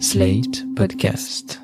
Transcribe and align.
Slate 0.00 0.64
Podcast. 0.74 1.60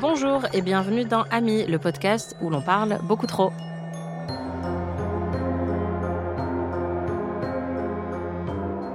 Bonjour 0.00 0.42
et 0.52 0.62
bienvenue 0.62 1.04
dans 1.04 1.22
Ami, 1.30 1.66
le 1.66 1.78
podcast 1.78 2.36
où 2.40 2.50
l'on 2.50 2.62
parle 2.62 2.98
beaucoup 3.02 3.26
trop. 3.26 3.52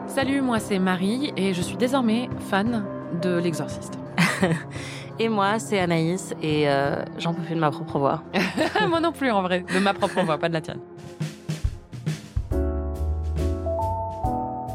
Salut, 0.07 0.41
moi 0.41 0.59
c'est 0.59 0.79
Marie 0.79 1.33
et 1.35 1.53
je 1.53 1.61
suis 1.61 1.75
désormais 1.75 2.29
fan 2.49 2.85
de 3.21 3.37
l'exorciste. 3.37 3.99
et 5.23 5.29
moi 5.29 5.57
c'est 5.57 5.79
Anaïs 5.79 6.33
et 6.41 6.69
euh, 6.69 7.03
j'en 7.17 7.33
peux 7.33 7.41
plus 7.41 7.55
de 7.55 7.59
ma 7.59 7.71
propre 7.71 7.97
voix. 7.97 8.23
moi 8.89 8.99
non 8.99 9.13
plus 9.13 9.31
en 9.31 9.41
vrai, 9.41 9.63
de 9.73 9.79
ma 9.79 9.93
propre 9.93 10.21
voix, 10.21 10.37
pas 10.37 10.49
de 10.49 10.53
la 10.53 10.61
tienne. 10.61 10.79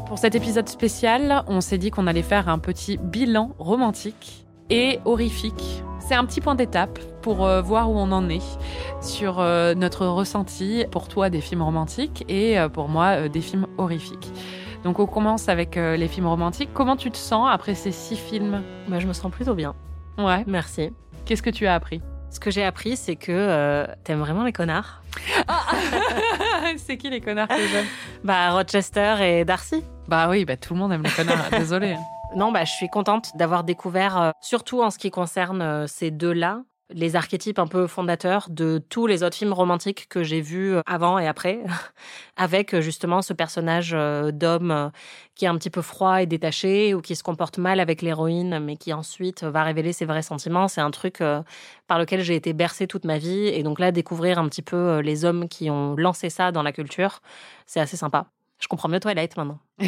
Pour 0.07 0.17
cet 0.17 0.33
épisode 0.33 0.67
spécial, 0.67 1.43
on 1.47 1.61
s'est 1.61 1.77
dit 1.77 1.91
qu'on 1.91 2.07
allait 2.07 2.23
faire 2.23 2.49
un 2.49 2.57
petit 2.57 2.97
bilan 2.97 3.51
romantique 3.59 4.45
et 4.71 4.99
horrifique. 5.05 5.83
C'est 5.99 6.15
un 6.15 6.25
petit 6.25 6.41
point 6.41 6.55
d'étape 6.55 6.97
pour 7.21 7.45
euh, 7.45 7.61
voir 7.61 7.91
où 7.91 7.95
on 7.95 8.11
en 8.11 8.27
est 8.29 8.41
sur 9.01 9.39
euh, 9.39 9.75
notre 9.75 10.07
ressenti 10.07 10.83
pour 10.89 11.07
toi 11.07 11.29
des 11.29 11.41
films 11.41 11.61
romantiques 11.61 12.25
et 12.27 12.57
euh, 12.57 12.69
pour 12.69 12.89
moi 12.89 13.05
euh, 13.17 13.29
des 13.29 13.41
films 13.41 13.67
horrifiques. 13.77 14.31
Donc 14.83 14.97
on 14.99 15.05
commence 15.05 15.49
avec 15.49 15.77
euh, 15.77 15.97
les 15.97 16.07
films 16.07 16.27
romantiques. 16.27 16.69
Comment 16.73 16.95
tu 16.95 17.11
te 17.11 17.17
sens 17.17 17.47
après 17.51 17.75
ces 17.75 17.91
six 17.91 18.15
films? 18.15 18.63
Bah, 18.87 18.99
je 18.99 19.07
me 19.07 19.13
sens 19.13 19.31
plutôt 19.31 19.53
bien. 19.53 19.75
Ouais. 20.17 20.43
Merci. 20.47 20.91
Qu'est-ce 21.25 21.41
que 21.43 21.49
tu 21.49 21.67
as 21.67 21.73
appris? 21.75 22.01
Ce 22.31 22.39
que 22.39 22.51
j'ai 22.51 22.63
appris, 22.63 22.95
c'est 22.95 23.15
que 23.15 23.31
euh, 23.31 23.87
t'aimes 24.03 24.19
vraiment 24.19 24.43
les 24.43 24.53
connards. 24.53 25.01
C'est 26.77 26.97
qui 26.97 27.09
les 27.09 27.21
connards 27.21 27.47
que 27.47 27.67
j'aime 27.71 27.85
Bah, 28.23 28.51
Rochester 28.51 29.15
et 29.21 29.45
Darcy. 29.45 29.83
Bah 30.07 30.27
oui, 30.29 30.45
bah 30.45 30.55
tout 30.55 30.73
le 30.73 30.79
monde 30.79 30.93
aime 30.93 31.03
les 31.03 31.09
connards. 31.09 31.49
Désolé. 31.51 31.95
Non, 32.35 32.51
bah, 32.51 32.63
je 32.65 32.71
suis 32.71 32.89
contente 32.89 33.35
d'avoir 33.35 33.63
découvert, 33.63 34.21
euh, 34.21 34.31
surtout 34.41 34.83
en 34.83 34.91
ce 34.91 34.99
qui 34.99 35.09
concerne 35.09 35.61
euh, 35.63 35.87
ces 35.87 36.11
deux-là, 36.11 36.61
les 36.91 37.15
archétypes 37.15 37.59
un 37.59 37.67
peu 37.67 37.87
fondateurs 37.87 38.47
de 38.49 38.81
tous 38.89 39.05
les 39.05 39.23
autres 39.23 39.37
films 39.37 39.53
romantiques 39.53 40.09
que 40.09 40.23
j'ai 40.23 40.41
vus 40.41 40.73
avant 40.85 41.19
et 41.19 41.27
après, 41.27 41.59
avec 42.37 42.79
justement 42.79 43.21
ce 43.21 43.33
personnage 43.33 43.91
euh, 43.93 44.31
d'homme 44.31 44.71
euh, 44.71 44.89
qui 45.35 45.45
est 45.45 45.47
un 45.47 45.57
petit 45.57 45.69
peu 45.69 45.81
froid 45.81 46.21
et 46.21 46.25
détaché 46.25 46.93
ou 46.93 47.01
qui 47.01 47.15
se 47.15 47.23
comporte 47.23 47.57
mal 47.57 47.79
avec 47.79 48.01
l'héroïne, 48.01 48.59
mais 48.59 48.75
qui 48.75 48.91
ensuite 48.93 49.43
va 49.43 49.63
révéler 49.63 49.93
ses 49.93 50.05
vrais 50.05 50.23
sentiments. 50.23 50.67
C'est 50.67 50.81
un 50.81 50.91
truc 50.91 51.21
euh, 51.21 51.41
par 51.87 51.99
lequel 51.99 52.21
j'ai 52.21 52.35
été 52.35 52.53
bercée 52.53 52.87
toute 52.87 53.05
ma 53.05 53.17
vie. 53.17 53.47
Et 53.47 53.63
donc 53.63 53.79
là, 53.79 53.91
découvrir 53.91 54.39
un 54.39 54.49
petit 54.49 54.63
peu 54.63 54.99
les 54.99 55.25
hommes 55.25 55.47
qui 55.47 55.69
ont 55.69 55.95
lancé 55.95 56.29
ça 56.29 56.51
dans 56.51 56.63
la 56.63 56.71
culture, 56.71 57.21
c'est 57.65 57.79
assez 57.79 57.97
sympa. 57.97 58.27
Je 58.59 58.67
comprends 58.67 58.89
mieux 58.89 58.99
Twilight 58.99 59.37
maintenant. 59.37 59.59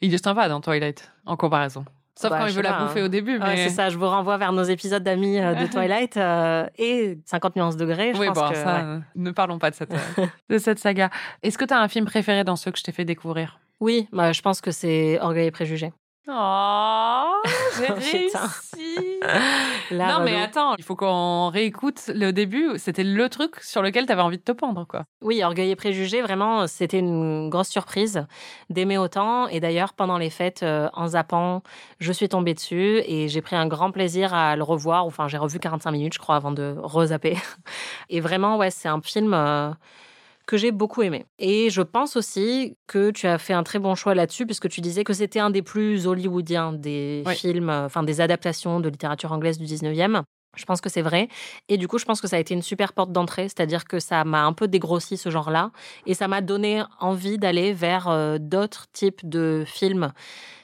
Il 0.00 0.14
est 0.14 0.24
sympa 0.24 0.48
dans 0.48 0.60
Twilight, 0.60 1.12
en 1.26 1.36
comparaison. 1.36 1.84
Sauf 2.18 2.30
Bah, 2.30 2.38
quand 2.40 2.46
il 2.46 2.54
veut 2.54 2.62
la 2.62 2.80
bouffer 2.80 3.00
hein. 3.00 3.04
au 3.04 3.08
début. 3.08 3.38
Ouais, 3.38 3.54
Mais... 3.54 3.68
c'est 3.68 3.74
ça, 3.74 3.90
je 3.90 3.96
vous 3.96 4.08
renvoie 4.08 4.36
vers 4.38 4.50
nos 4.50 4.64
épisodes 4.64 5.04
d'amis 5.04 5.38
euh, 5.38 5.54
de 5.54 5.66
Twilight 5.70 6.16
euh, 6.16 6.66
et 6.76 7.16
50 7.24 7.54
nuances 7.54 7.76
degrés. 7.76 8.12
Je 8.12 8.18
oui, 8.18 8.26
pense 8.26 8.38
bon, 8.38 8.48
que, 8.48 8.56
ça, 8.56 8.76
ouais. 8.76 8.98
ne 9.14 9.30
parlons 9.30 9.60
pas 9.60 9.70
de 9.70 9.76
cette, 9.76 9.92
euh, 9.92 10.26
de 10.50 10.58
cette 10.58 10.80
saga. 10.80 11.10
Est-ce 11.44 11.56
que 11.56 11.64
tu 11.64 11.72
as 11.72 11.80
un 11.80 11.86
film 11.86 12.06
préféré 12.06 12.42
dans 12.42 12.56
ceux 12.56 12.72
que 12.72 12.78
je 12.78 12.82
t'ai 12.82 12.90
fait 12.90 13.04
découvrir? 13.04 13.60
Oui, 13.78 14.08
bah, 14.12 14.32
je 14.32 14.42
pense 14.42 14.60
que 14.60 14.72
c'est 14.72 15.20
Orgueil 15.20 15.46
et 15.46 15.50
Préjugés. 15.52 15.92
Oh, 16.30 17.42
j'ai 17.78 17.86
réussi 17.86 18.36
Là, 19.90 20.18
Non, 20.18 20.24
mais 20.24 20.40
attends, 20.40 20.74
il 20.76 20.84
faut 20.84 20.94
qu'on 20.94 21.48
réécoute 21.48 22.10
le 22.14 22.32
début. 22.32 22.72
C'était 22.76 23.04
le 23.04 23.28
truc 23.30 23.56
sur 23.60 23.80
lequel 23.80 24.04
tu 24.04 24.12
avais 24.12 24.20
envie 24.20 24.36
de 24.36 24.42
te 24.42 24.52
pendre, 24.52 24.86
quoi. 24.86 25.04
Oui, 25.22 25.42
Orgueil 25.42 25.70
et 25.70 25.76
Préjugés, 25.76 26.20
vraiment, 26.20 26.66
c'était 26.66 26.98
une 26.98 27.48
grosse 27.48 27.68
surprise 27.68 28.26
d'aimer 28.68 28.98
autant. 28.98 29.48
Et 29.48 29.60
d'ailleurs, 29.60 29.94
pendant 29.94 30.18
les 30.18 30.28
fêtes, 30.28 30.62
euh, 30.62 30.90
en 30.92 31.08
zappant, 31.08 31.62
je 31.98 32.12
suis 32.12 32.28
tombée 32.28 32.52
dessus 32.52 33.02
et 33.06 33.28
j'ai 33.28 33.40
pris 33.40 33.56
un 33.56 33.66
grand 33.66 33.90
plaisir 33.90 34.34
à 34.34 34.54
le 34.54 34.62
revoir. 34.62 35.06
Enfin, 35.06 35.28
j'ai 35.28 35.38
revu 35.38 35.58
45 35.58 35.90
minutes, 35.92 36.14
je 36.14 36.18
crois, 36.18 36.36
avant 36.36 36.52
de 36.52 36.76
rezapper. 36.78 37.36
Et 38.10 38.20
vraiment, 38.20 38.58
ouais, 38.58 38.70
c'est 38.70 38.88
un 38.88 39.00
film 39.00 39.32
euh, 39.32 39.70
que 40.48 40.56
j'ai 40.56 40.72
beaucoup 40.72 41.02
aimé. 41.02 41.26
Et 41.38 41.68
je 41.68 41.82
pense 41.82 42.16
aussi 42.16 42.74
que 42.86 43.10
tu 43.10 43.26
as 43.26 43.36
fait 43.36 43.52
un 43.52 43.62
très 43.62 43.78
bon 43.78 43.94
choix 43.94 44.14
là-dessus, 44.14 44.46
puisque 44.46 44.68
tu 44.70 44.80
disais 44.80 45.04
que 45.04 45.12
c'était 45.12 45.40
un 45.40 45.50
des 45.50 45.60
plus 45.60 46.06
hollywoodiens 46.06 46.72
des 46.72 47.22
Oui. 47.26 47.36
films, 47.36 47.68
euh, 47.68 47.84
enfin 47.84 48.02
des 48.02 48.22
adaptations 48.22 48.80
de 48.80 48.88
littérature 48.88 49.30
anglaise 49.30 49.58
du 49.58 49.66
19e. 49.66 50.22
Je 50.56 50.64
pense 50.64 50.80
que 50.80 50.88
c'est 50.88 51.02
vrai. 51.02 51.28
Et 51.68 51.76
du 51.76 51.86
coup, 51.86 51.98
je 51.98 52.06
pense 52.06 52.22
que 52.22 52.26
ça 52.26 52.36
a 52.36 52.38
été 52.38 52.54
une 52.54 52.62
super 52.62 52.94
porte 52.94 53.12
d'entrée, 53.12 53.44
c'est-à-dire 53.44 53.84
que 53.84 54.00
ça 54.00 54.24
m'a 54.24 54.42
un 54.46 54.54
peu 54.54 54.66
dégrossi 54.68 55.18
ce 55.18 55.28
genre-là. 55.28 55.70
Et 56.06 56.14
ça 56.14 56.26
m'a 56.28 56.40
donné 56.40 56.82
envie 56.98 57.36
d'aller 57.36 57.74
vers 57.74 58.08
euh, 58.08 58.38
d'autres 58.40 58.86
types 58.92 59.28
de 59.28 59.64
films 59.66 60.12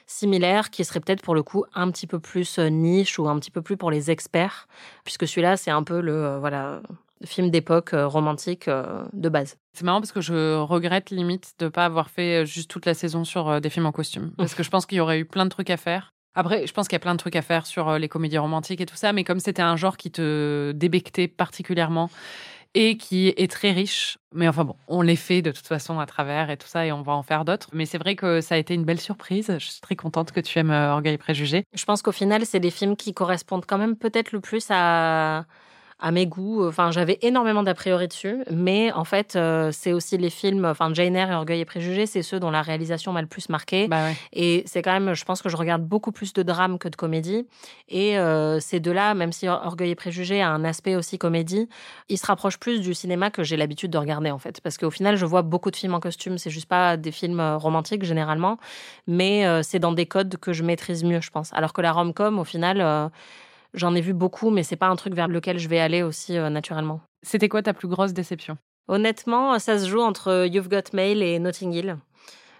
similaires 0.07 0.71
qui 0.71 0.83
seraient 0.83 0.99
peut-être 0.99 1.21
pour 1.21 1.35
le 1.35 1.43
coup 1.43 1.63
un 1.75 1.91
petit 1.91 2.07
peu 2.07 2.19
plus 2.19 2.57
euh, 2.57 2.69
niche 2.69 3.19
ou 3.19 3.29
un 3.29 3.37
petit 3.39 3.51
peu 3.51 3.61
plus 3.61 3.77
pour 3.77 3.91
les 3.91 4.09
experts, 4.11 4.67
puisque 5.03 5.27
celui-là, 5.27 5.57
c'est 5.57 5.71
un 5.71 5.83
peu 5.83 6.01
le 6.01 6.13
euh, 6.13 6.39
voilà 6.39 6.81
film 7.25 7.49
d'époque 7.49 7.93
euh, 7.93 8.07
romantique 8.07 8.67
euh, 8.67 9.03
de 9.13 9.29
base. 9.29 9.57
C'est 9.73 9.83
marrant 9.83 9.99
parce 9.99 10.11
que 10.11 10.21
je 10.21 10.57
regrette 10.57 11.09
limite 11.09 11.53
de 11.59 11.67
pas 11.67 11.85
avoir 11.85 12.09
fait 12.09 12.43
euh, 12.43 12.45
juste 12.45 12.69
toute 12.69 12.85
la 12.85 12.93
saison 12.93 13.23
sur 13.23 13.59
des 13.61 13.69
films 13.69 13.85
en 13.85 13.91
costume. 13.91 14.31
Parce 14.37 14.55
que 14.55 14.63
je 14.63 14.69
pense 14.69 14.85
qu'il 14.85 14.97
y 14.97 15.01
aurait 15.01 15.19
eu 15.19 15.25
plein 15.25 15.45
de 15.45 15.49
trucs 15.49 15.69
à 15.69 15.77
faire. 15.77 16.13
Après, 16.33 16.67
je 16.67 16.73
pense 16.73 16.87
qu'il 16.87 16.95
y 16.95 16.97
a 16.97 16.99
plein 16.99 17.13
de 17.13 17.19
trucs 17.19 17.35
à 17.37 17.41
faire 17.41 17.65
sur 17.65 17.97
les 17.97 18.09
comédies 18.09 18.37
romantiques 18.37 18.81
et 18.81 18.85
tout 18.85 18.97
ça, 18.97 19.13
mais 19.13 19.23
comme 19.23 19.39
c'était 19.39 19.61
un 19.61 19.77
genre 19.77 19.95
qui 19.95 20.11
te 20.11 20.73
débectait 20.73 21.29
particulièrement 21.29 22.09
et 22.73 22.97
qui 22.97 23.29
est 23.29 23.49
très 23.49 23.71
riche, 23.71 24.17
mais 24.33 24.49
enfin 24.49 24.65
bon, 24.65 24.75
on 24.89 25.01
les 25.01 25.15
fait 25.15 25.41
de 25.41 25.51
toute 25.51 25.65
façon 25.65 25.97
à 25.97 26.05
travers 26.05 26.49
et 26.49 26.57
tout 26.57 26.67
ça 26.67 26.85
et 26.85 26.91
on 26.91 27.03
va 27.03 27.13
en 27.13 27.23
faire 27.23 27.45
d'autres. 27.45 27.69
Mais 27.71 27.85
c'est 27.85 27.97
vrai 27.97 28.17
que 28.17 28.41
ça 28.41 28.55
a 28.55 28.57
été 28.57 28.73
une 28.73 28.83
belle 28.83 28.99
surprise. 28.99 29.55
Je 29.57 29.65
suis 29.65 29.79
très 29.79 29.95
contente 29.95 30.33
que 30.33 30.41
tu 30.41 30.59
aimes 30.59 30.71
Orgueil 30.71 31.13
et 31.13 31.17
Préjugés. 31.17 31.63
Je 31.73 31.85
pense 31.85 32.01
qu'au 32.01 32.11
final, 32.11 32.45
c'est 32.45 32.59
des 32.59 32.71
films 32.71 32.97
qui 32.97 33.13
correspondent 33.13 33.65
quand 33.65 33.77
même 33.77 33.95
peut-être 33.95 34.33
le 34.33 34.41
plus 34.41 34.67
à 34.71 35.45
à 35.99 36.11
mes 36.11 36.27
goûts. 36.27 36.67
Enfin, 36.67 36.91
j'avais 36.91 37.17
énormément 37.21 37.63
d'a 37.63 37.73
priori 37.73 38.07
dessus, 38.07 38.43
mais 38.51 38.91
en 38.91 39.05
fait, 39.05 39.35
euh, 39.35 39.71
c'est 39.71 39.93
aussi 39.93 40.17
les 40.17 40.29
films, 40.29 40.65
enfin 40.65 40.93
Jane 40.93 41.15
Eyre 41.15 41.31
et 41.31 41.35
Orgueil 41.35 41.61
et 41.61 41.65
Préjugés, 41.65 42.05
c'est 42.05 42.21
ceux 42.21 42.39
dont 42.39 42.51
la 42.51 42.61
réalisation 42.61 43.13
m'a 43.13 43.21
le 43.21 43.27
plus 43.27 43.49
marqué. 43.49 43.87
Bah 43.87 44.03
ouais. 44.03 44.15
Et 44.33 44.63
c'est 44.65 44.81
quand 44.81 44.91
même, 44.91 45.13
je 45.13 45.23
pense 45.23 45.41
que 45.41 45.49
je 45.49 45.55
regarde 45.55 45.83
beaucoup 45.83 46.11
plus 46.11 46.33
de 46.33 46.43
drames 46.43 46.77
que 46.77 46.89
de 46.89 46.95
comédie. 46.95 47.47
Et 47.87 48.17
euh, 48.17 48.59
ces 48.59 48.79
deux-là, 48.79 49.13
même 49.13 49.31
si 49.31 49.47
Orgueil 49.47 49.91
et 49.91 49.95
Préjugés 49.95 50.41
a 50.41 50.49
un 50.49 50.65
aspect 50.65 50.95
aussi 50.95 51.17
comédie, 51.17 51.69
ils 52.09 52.17
se 52.17 52.25
rapprochent 52.25 52.59
plus 52.59 52.81
du 52.81 52.93
cinéma 52.93 53.31
que 53.31 53.43
j'ai 53.43 53.57
l'habitude 53.57 53.91
de 53.91 53.97
regarder 53.97 54.31
en 54.31 54.39
fait. 54.39 54.61
Parce 54.61 54.77
qu'au 54.77 54.91
final, 54.91 55.15
je 55.15 55.25
vois 55.25 55.41
beaucoup 55.43 55.71
de 55.71 55.75
films 55.75 55.93
en 55.93 55.99
costume. 55.99 56.37
C'est 56.37 56.49
juste 56.49 56.67
pas 56.67 56.97
des 56.97 57.11
films 57.11 57.39
euh, 57.39 57.57
romantiques 57.57 58.03
généralement, 58.03 58.57
mais 59.07 59.45
euh, 59.45 59.63
c'est 59.63 59.79
dans 59.79 59.91
des 59.93 60.05
codes 60.05 60.37
que 60.37 60.53
je 60.53 60.63
maîtrise 60.63 61.03
mieux, 61.03 61.21
je 61.21 61.29
pense. 61.29 61.53
Alors 61.53 61.73
que 61.73 61.81
la 61.81 61.91
rom-com, 61.91 62.39
au 62.39 62.43
final, 62.43 62.81
euh, 62.81 63.07
j'en 63.75 63.95
ai 63.95 64.01
vu 64.01 64.13
beaucoup, 64.13 64.49
mais 64.49 64.63
c'est 64.63 64.75
pas 64.75 64.87
un 64.87 64.95
truc 64.95 65.13
vers 65.13 65.27
lequel 65.27 65.59
je 65.59 65.67
vais 65.67 65.79
aller 65.79 66.03
aussi 66.03 66.37
euh, 66.37 66.49
naturellement. 66.49 67.01
C'était 67.23 67.49
quoi 67.49 67.61
ta 67.61 67.73
plus 67.73 67.87
grosse 67.87 68.13
déception? 68.13 68.57
Honnêtement, 68.87 69.57
ça 69.59 69.79
se 69.79 69.87
joue 69.87 70.01
entre 70.01 70.47
You've 70.51 70.69
Got 70.69 70.93
Mail 70.93 71.23
et 71.23 71.39
Notting 71.39 71.73
Hill. 71.73 71.97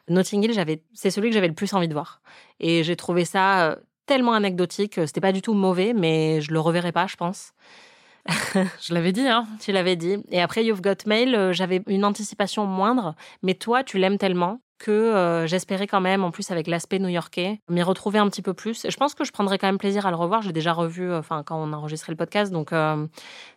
Notting 0.09 0.43
Hill, 0.43 0.53
j'avais, 0.53 0.83
c'est 0.93 1.09
celui 1.09 1.29
que 1.29 1.33
j'avais 1.35 1.47
le 1.47 1.53
plus 1.53 1.73
envie 1.73 1.87
de 1.87 1.93
voir. 1.93 2.21
Et 2.59 2.83
j'ai 2.83 2.95
trouvé 2.95 3.25
ça 3.25 3.69
euh, 3.69 3.75
tellement 4.05 4.33
anecdotique. 4.33 4.95
C'était 5.05 5.21
pas 5.21 5.31
du 5.31 5.41
tout 5.41 5.53
mauvais, 5.53 5.93
mais 5.93 6.41
je 6.41 6.51
le 6.51 6.59
reverrai 6.59 6.91
pas, 6.91 7.07
je 7.07 7.15
pense. 7.15 7.53
Je 8.81 8.93
l'avais 8.95 9.11
dit, 9.11 9.27
hein 9.27 9.45
Tu 9.59 9.71
l'avais 9.71 9.95
dit. 9.95 10.17
Et 10.29 10.41
après 10.41 10.65
You've 10.65 10.81
Got 10.81 11.05
Mail, 11.05 11.35
euh, 11.35 11.53
j'avais 11.53 11.83
une 11.85 12.03
anticipation 12.03 12.65
moindre, 12.65 13.15
mais 13.43 13.53
toi, 13.53 13.83
tu 13.83 13.99
l'aimes 13.99 14.17
tellement 14.17 14.61
que 14.77 14.91
euh, 14.91 15.47
j'espérais 15.47 15.87
quand 15.87 16.01
même, 16.01 16.23
en 16.23 16.31
plus 16.31 16.51
avec 16.51 16.67
l'aspect 16.67 16.99
new-yorkais, 16.99 17.59
m'y 17.69 17.81
retrouver 17.83 18.19
un 18.19 18.29
petit 18.29 18.41
peu 18.41 18.53
plus. 18.53 18.85
Et 18.85 18.91
je 18.91 18.97
pense 18.97 19.15
que 19.15 19.23
je 19.23 19.31
prendrais 19.31 19.57
quand 19.57 19.67
même 19.67 19.77
plaisir 19.77 20.05
à 20.05 20.11
le 20.11 20.15
revoir. 20.15 20.41
Je 20.41 20.47
l'ai 20.47 20.53
déjà 20.53 20.73
revu, 20.73 21.11
euh, 21.11 21.21
quand 21.45 21.57
on 21.57 21.73
a 21.73 21.75
enregistré 21.75 22.11
le 22.11 22.17
podcast, 22.17 22.51
donc 22.51 22.73
euh, 22.73 23.07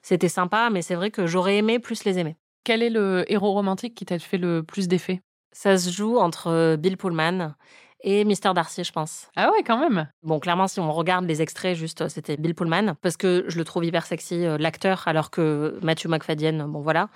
c'était 0.02 0.28
sympa. 0.28 0.70
Mais 0.70 0.82
c'est 0.82 0.94
vrai 0.94 1.10
que 1.10 1.26
j'aurais 1.26 1.56
aimé 1.58 1.78
plus 1.78 2.04
les 2.04 2.18
aimer. 2.18 2.36
Quel 2.64 2.82
est 2.82 2.90
le 2.90 3.24
héros 3.32 3.52
romantique 3.52 3.94
qui 3.94 4.04
t'a 4.04 4.18
fait 4.18 4.38
le 4.38 4.62
plus 4.62 4.88
d'effet? 4.88 5.20
Ça 5.52 5.76
se 5.76 5.90
joue 5.90 6.18
entre 6.18 6.76
Bill 6.76 6.96
Pullman 6.96 7.54
et 8.00 8.24
Mr. 8.24 8.54
Darcy, 8.54 8.84
je 8.84 8.92
pense. 8.92 9.28
Ah 9.36 9.50
ouais, 9.50 9.62
quand 9.62 9.78
même 9.78 10.08
Bon, 10.22 10.38
clairement, 10.38 10.68
si 10.68 10.80
on 10.80 10.92
regarde 10.92 11.24
les 11.26 11.42
extraits, 11.42 11.76
juste, 11.76 12.02
euh, 12.02 12.08
c'était 12.08 12.36
Bill 12.36 12.54
Pullman, 12.54 12.94
parce 13.02 13.16
que 13.16 13.44
je 13.48 13.58
le 13.58 13.64
trouve 13.64 13.84
hyper 13.84 14.06
sexy, 14.06 14.44
euh, 14.44 14.56
l'acteur, 14.58 15.06
alors 15.06 15.30
que 15.30 15.78
Matthew 15.82 16.06
McFadden, 16.06 16.64
bon 16.66 16.80
voilà. 16.80 17.08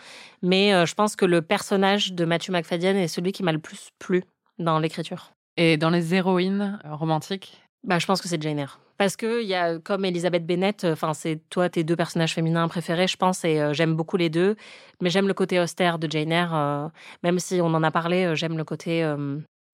Mais 0.42 0.74
euh, 0.74 0.86
je 0.86 0.94
pense 0.94 1.16
que 1.16 1.24
le 1.24 1.42
personnage 1.42 2.12
de 2.12 2.24
Matthew 2.24 2.50
McFadden 2.50 2.96
est 2.96 3.08
celui 3.08 3.32
qui 3.32 3.42
m'a 3.42 3.52
le 3.52 3.58
plus 3.58 3.90
plu 3.98 4.24
dans 4.58 4.78
l'écriture. 4.78 5.32
Et 5.56 5.76
dans 5.76 5.90
les 5.90 6.14
héroïnes 6.14 6.78
romantiques? 6.84 7.62
Bah, 7.84 7.98
je 7.98 8.06
pense 8.06 8.20
que 8.22 8.28
c'est 8.28 8.40
Jane 8.40 8.58
Eyre. 8.58 8.78
Parce 8.96 9.16
que 9.16 9.42
y 9.42 9.54
a 9.54 9.78
comme 9.80 10.04
Elisabeth 10.04 10.46
Bennett, 10.46 10.84
enfin 10.84 11.12
c'est 11.12 11.40
toi 11.50 11.68
tes 11.68 11.82
deux 11.82 11.96
personnages 11.96 12.34
féminins 12.34 12.68
préférés, 12.68 13.08
je 13.08 13.16
pense, 13.16 13.44
et 13.44 13.60
euh, 13.60 13.72
j'aime 13.72 13.96
beaucoup 13.96 14.16
les 14.16 14.30
deux. 14.30 14.54
Mais 15.00 15.10
j'aime 15.10 15.26
le 15.26 15.34
côté 15.34 15.58
austère 15.58 15.98
de 15.98 16.08
Jane 16.08 16.30
Eyre, 16.30 16.54
euh, 16.54 16.88
même 17.24 17.40
si 17.40 17.60
on 17.60 17.74
en 17.74 17.82
a 17.82 17.90
parlé, 17.90 18.26
euh, 18.26 18.34
j'aime 18.36 18.56
le 18.56 18.62
côté 18.62 19.04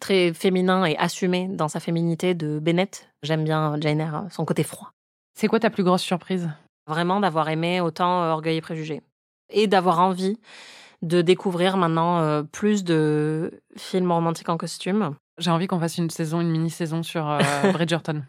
très 0.00 0.32
féminin 0.32 0.84
et 0.84 0.96
assumé 0.96 1.48
dans 1.48 1.68
sa 1.68 1.80
féminité 1.80 2.34
de 2.34 2.58
Bennett. 2.58 3.08
J'aime 3.22 3.44
bien 3.44 3.76
Jane 3.80 4.00
Eyre, 4.00 4.24
son 4.30 4.44
côté 4.44 4.62
froid. 4.62 4.92
C'est 5.34 5.48
quoi 5.48 5.60
ta 5.60 5.70
plus 5.70 5.84
grosse 5.84 6.02
surprise? 6.02 6.50
Vraiment 6.86 7.20
d'avoir 7.20 7.48
aimé 7.48 7.80
autant 7.80 8.22
euh, 8.22 8.30
Orgueil 8.32 8.56
et 8.56 8.60
Préjugés. 8.60 9.02
Et 9.50 9.66
d'avoir 9.66 10.00
envie 10.00 10.38
de 11.02 11.22
découvrir 11.22 11.76
maintenant 11.76 12.20
euh, 12.20 12.42
plus 12.42 12.84
de 12.84 13.60
films 13.76 14.10
romantiques 14.10 14.48
en 14.48 14.56
costume. 14.56 15.14
J'ai 15.38 15.50
envie 15.50 15.66
qu'on 15.66 15.78
fasse 15.78 15.98
une 15.98 16.10
saison, 16.10 16.40
une 16.40 16.50
mini-saison 16.50 17.02
sur 17.02 17.28
euh, 17.28 17.38
Bridgerton. 17.72 18.24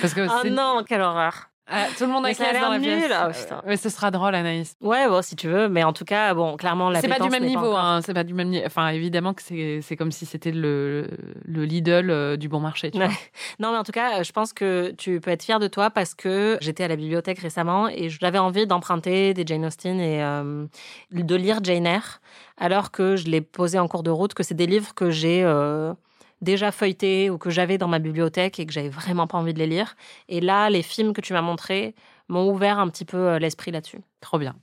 Parce 0.00 0.14
que 0.14 0.26
Oh 0.28 0.48
non, 0.48 0.84
quelle 0.86 1.00
horreur. 1.00 1.50
Ah, 1.68 1.86
tout 1.96 2.04
le 2.04 2.10
monde 2.12 2.26
a 2.26 2.34
ça 2.34 2.44
a 2.44 2.48
classe 2.50 2.60
dans 2.62 2.70
la 2.70 2.78
l'air 2.78 2.98
pièce. 2.98 3.02
nul. 3.08 3.12
Ah, 3.16 3.28
putain. 3.30 3.62
mais 3.66 3.76
ce 3.76 3.88
sera 3.88 4.10
drôle, 4.10 4.34
Anaïs. 4.34 4.74
Ouais, 4.80 5.08
bon, 5.08 5.22
si 5.22 5.36
tu 5.36 5.48
veux, 5.48 5.68
mais 5.68 5.84
en 5.84 5.92
tout 5.92 6.04
cas, 6.04 6.34
bon, 6.34 6.56
clairement, 6.56 6.90
la 6.90 7.00
C'est 7.00 7.08
pas 7.08 7.20
du 7.20 7.30
même 7.30 7.44
niveau, 7.46 7.66
encore- 7.68 7.78
hein, 7.78 8.00
c'est 8.02 8.12
pas 8.12 8.24
du 8.24 8.34
même 8.34 8.48
niveau. 8.48 8.66
Enfin, 8.66 8.88
évidemment 8.88 9.32
que 9.32 9.42
c'est 9.42 9.80
c'est 9.80 9.96
comme 9.96 10.10
si 10.10 10.26
c'était 10.26 10.50
le, 10.50 11.06
le 11.44 11.64
Lidl 11.64 12.10
euh, 12.10 12.36
du 12.36 12.48
bon 12.48 12.58
marché. 12.60 12.90
Tu 12.90 12.98
Ouais. 12.98 13.06
vois. 13.06 13.14
Non, 13.60 13.70
mais 13.72 13.78
en 13.78 13.84
tout 13.84 13.92
cas, 13.92 14.22
je 14.24 14.32
pense 14.32 14.52
que 14.52 14.92
tu 14.98 15.20
peux 15.20 15.30
être 15.30 15.44
fier 15.44 15.60
de 15.60 15.68
toi 15.68 15.88
parce 15.90 16.14
que 16.14 16.58
j'étais 16.60 16.82
à 16.84 16.88
la 16.88 16.96
bibliothèque 16.96 17.38
récemment 17.38 17.88
et 17.88 18.08
j'avais 18.08 18.38
envie 18.38 18.66
d'emprunter 18.66 19.32
des 19.32 19.44
Jane 19.46 19.64
Austen 19.64 20.00
et 20.00 20.22
euh, 20.22 20.66
de 21.12 21.34
lire 21.36 21.60
Jane 21.62 21.86
Eyre, 21.86 22.20
alors 22.58 22.90
que 22.90 23.14
je 23.16 23.26
l'ai 23.26 23.40
posé 23.40 23.78
en 23.78 23.86
cours 23.86 24.02
de 24.02 24.10
route, 24.10 24.34
que 24.34 24.42
c'est 24.42 24.54
des 24.54 24.66
livres 24.66 24.94
que 24.94 25.10
j'ai 25.10 25.42
euh, 25.44 25.94
déjà 26.42 26.72
feuilletés 26.72 27.30
ou 27.30 27.38
que 27.38 27.48
j'avais 27.48 27.78
dans 27.78 27.88
ma 27.88 27.98
bibliothèque 27.98 28.60
et 28.60 28.66
que 28.66 28.72
j'avais 28.72 28.88
vraiment 28.90 29.26
pas 29.26 29.38
envie 29.38 29.54
de 29.54 29.58
les 29.58 29.66
lire. 29.66 29.94
Et 30.28 30.40
là, 30.40 30.68
les 30.68 30.82
films 30.82 31.14
que 31.14 31.20
tu 31.20 31.32
m'as 31.32 31.42
montrés 31.42 31.94
m'ont 32.28 32.50
ouvert 32.50 32.78
un 32.78 32.88
petit 32.88 33.04
peu 33.04 33.16
euh, 33.16 33.38
l'esprit 33.38 33.70
là-dessus. 33.70 34.00
Trop 34.20 34.38
bien. 34.38 34.54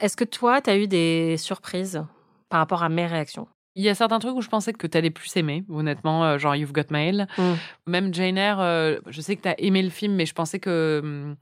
Est-ce 0.00 0.16
que 0.16 0.24
toi, 0.24 0.60
tu 0.60 0.70
as 0.70 0.76
eu 0.76 0.86
des 0.86 1.36
surprises 1.38 2.04
par 2.48 2.60
rapport 2.60 2.82
à 2.82 2.88
mes 2.88 3.06
réactions? 3.06 3.48
Il 3.78 3.84
y 3.84 3.88
a 3.88 3.94
certains 3.94 4.18
trucs 4.18 4.34
où 4.34 4.42
je 4.42 4.48
pensais 4.48 4.72
que 4.72 4.88
tu 4.88 4.98
allais 4.98 5.08
plus 5.08 5.36
aimer, 5.36 5.62
honnêtement, 5.68 6.24
euh, 6.24 6.36
genre 6.36 6.56
You've 6.56 6.72
Got 6.72 6.90
Mail. 6.90 7.28
Mm. 7.38 7.42
Même 7.86 8.12
Jane 8.12 8.36
Eyre, 8.36 8.58
euh, 8.58 8.96
je 9.06 9.20
sais 9.20 9.36
que 9.36 9.42
tu 9.42 9.48
as 9.48 9.54
aimé 9.60 9.82
le 9.82 9.88
film, 9.88 10.14
mais 10.14 10.26
je 10.26 10.34
pensais 10.34 10.58
que 10.58 11.00
hum, 11.00 11.36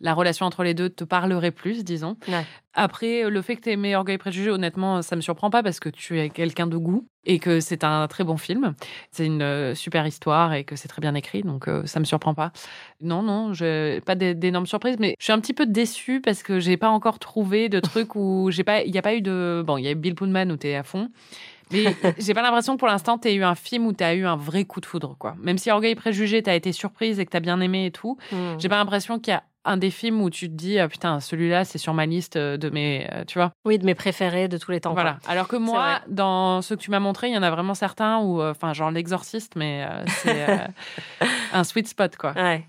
la 0.00 0.14
relation 0.14 0.46
entre 0.46 0.64
les 0.64 0.72
deux 0.72 0.88
te 0.88 1.04
parlerait 1.04 1.50
plus, 1.50 1.84
disons. 1.84 2.16
Ouais. 2.28 2.46
Après, 2.72 3.28
le 3.28 3.42
fait 3.42 3.56
que 3.56 3.60
tu 3.60 3.70
aimé 3.70 3.94
Orgueil 3.94 4.14
et 4.14 4.18
Préjugés, 4.18 4.50
honnêtement, 4.50 5.02
ça 5.02 5.16
me 5.16 5.20
surprend 5.20 5.50
pas 5.50 5.62
parce 5.62 5.80
que 5.80 5.90
tu 5.90 6.18
es 6.18 6.30
quelqu'un 6.30 6.66
de 6.66 6.78
goût 6.78 7.06
et 7.26 7.38
que 7.38 7.60
c'est 7.60 7.84
un 7.84 8.08
très 8.08 8.24
bon 8.24 8.38
film. 8.38 8.74
C'est 9.10 9.26
une 9.26 9.42
euh, 9.42 9.74
super 9.74 10.06
histoire 10.06 10.54
et 10.54 10.64
que 10.64 10.76
c'est 10.76 10.88
très 10.88 11.00
bien 11.02 11.14
écrit, 11.14 11.42
donc 11.42 11.68
euh, 11.68 11.84
ça 11.84 12.00
me 12.00 12.06
surprend 12.06 12.32
pas. 12.32 12.52
Non, 13.02 13.22
non, 13.22 13.52
je, 13.52 14.00
pas 14.00 14.14
d'é- 14.14 14.34
d'énormes 14.34 14.66
surprises, 14.66 14.96
mais 14.98 15.14
je 15.18 15.24
suis 15.24 15.32
un 15.34 15.40
petit 15.40 15.52
peu 15.52 15.66
déçue 15.66 16.22
parce 16.22 16.42
que 16.42 16.58
j'ai 16.58 16.78
pas 16.78 16.88
encore 16.88 17.18
trouvé 17.18 17.68
de 17.68 17.80
trucs 17.80 18.16
où 18.16 18.48
j'ai 18.50 18.64
pas, 18.64 18.82
il 18.82 18.94
y 18.94 18.98
a 18.98 19.02
pas 19.02 19.14
eu 19.14 19.20
de, 19.20 19.62
bon, 19.66 19.76
il 19.76 19.84
y 19.84 19.88
a 19.88 19.90
eu 19.90 19.94
Bill 19.94 20.14
Pullman 20.14 20.50
où 20.50 20.56
t'es 20.56 20.74
à 20.74 20.82
fond. 20.82 21.10
Mais 21.72 21.84
j'ai 22.18 22.34
pas 22.34 22.42
l'impression 22.42 22.74
que 22.74 22.78
pour 22.78 22.88
l'instant, 22.88 23.18
tu 23.18 23.30
eu 23.30 23.42
un 23.44 23.54
film 23.54 23.86
où 23.86 23.92
tu 23.92 24.04
as 24.04 24.14
eu 24.14 24.24
un 24.26 24.36
vrai 24.36 24.64
coup 24.64 24.80
de 24.80 24.86
foudre, 24.86 25.16
quoi. 25.18 25.34
Même 25.40 25.58
si 25.58 25.70
Orgueil 25.70 25.92
et 25.92 25.96
Préjugés, 25.96 26.42
tu 26.42 26.50
as 26.50 26.54
été 26.54 26.72
surprise 26.72 27.18
et 27.18 27.24
que 27.24 27.30
tu 27.30 27.36
as 27.36 27.40
bien 27.40 27.60
aimé 27.60 27.86
et 27.86 27.90
tout, 27.90 28.16
Mm. 28.30 28.58
j'ai 28.58 28.68
pas 28.68 28.76
l'impression 28.76 29.18
qu'il 29.18 29.32
y 29.32 29.36
a 29.36 29.42
un 29.64 29.76
des 29.76 29.90
films 29.90 30.20
où 30.22 30.28
tu 30.28 30.48
te 30.48 30.54
dis, 30.54 30.78
ah, 30.80 30.88
putain, 30.88 31.20
celui-là, 31.20 31.64
c'est 31.64 31.78
sur 31.78 31.94
ma 31.94 32.04
liste 32.04 32.36
de 32.36 32.70
mes. 32.70 33.06
euh, 33.12 33.24
tu 33.24 33.38
vois 33.38 33.52
Oui, 33.64 33.78
de 33.78 33.84
mes 33.86 33.94
préférés 33.94 34.48
de 34.48 34.58
tous 34.58 34.72
les 34.72 34.80
temps. 34.80 34.92
quoi. 34.92 35.02
Voilà. 35.02 35.18
Alors 35.28 35.46
que 35.46 35.54
moi, 35.54 36.00
dans 36.08 36.62
ceux 36.62 36.74
que 36.74 36.80
tu 36.80 36.90
m'as 36.90 36.98
montré, 36.98 37.28
il 37.28 37.34
y 37.34 37.38
en 37.38 37.44
a 37.44 37.50
vraiment 37.50 37.74
certains 37.74 38.18
où, 38.18 38.40
euh, 38.42 38.50
enfin, 38.50 38.72
genre 38.72 38.90
L'Exorciste, 38.90 39.52
mais 39.54 39.86
euh, 39.88 40.02
c'est 40.08 40.48
euh, 40.48 40.56
un 41.52 41.62
sweet 41.64 41.86
spot, 41.88 42.16
quoi. 42.16 42.32
Ouais. 42.32 42.64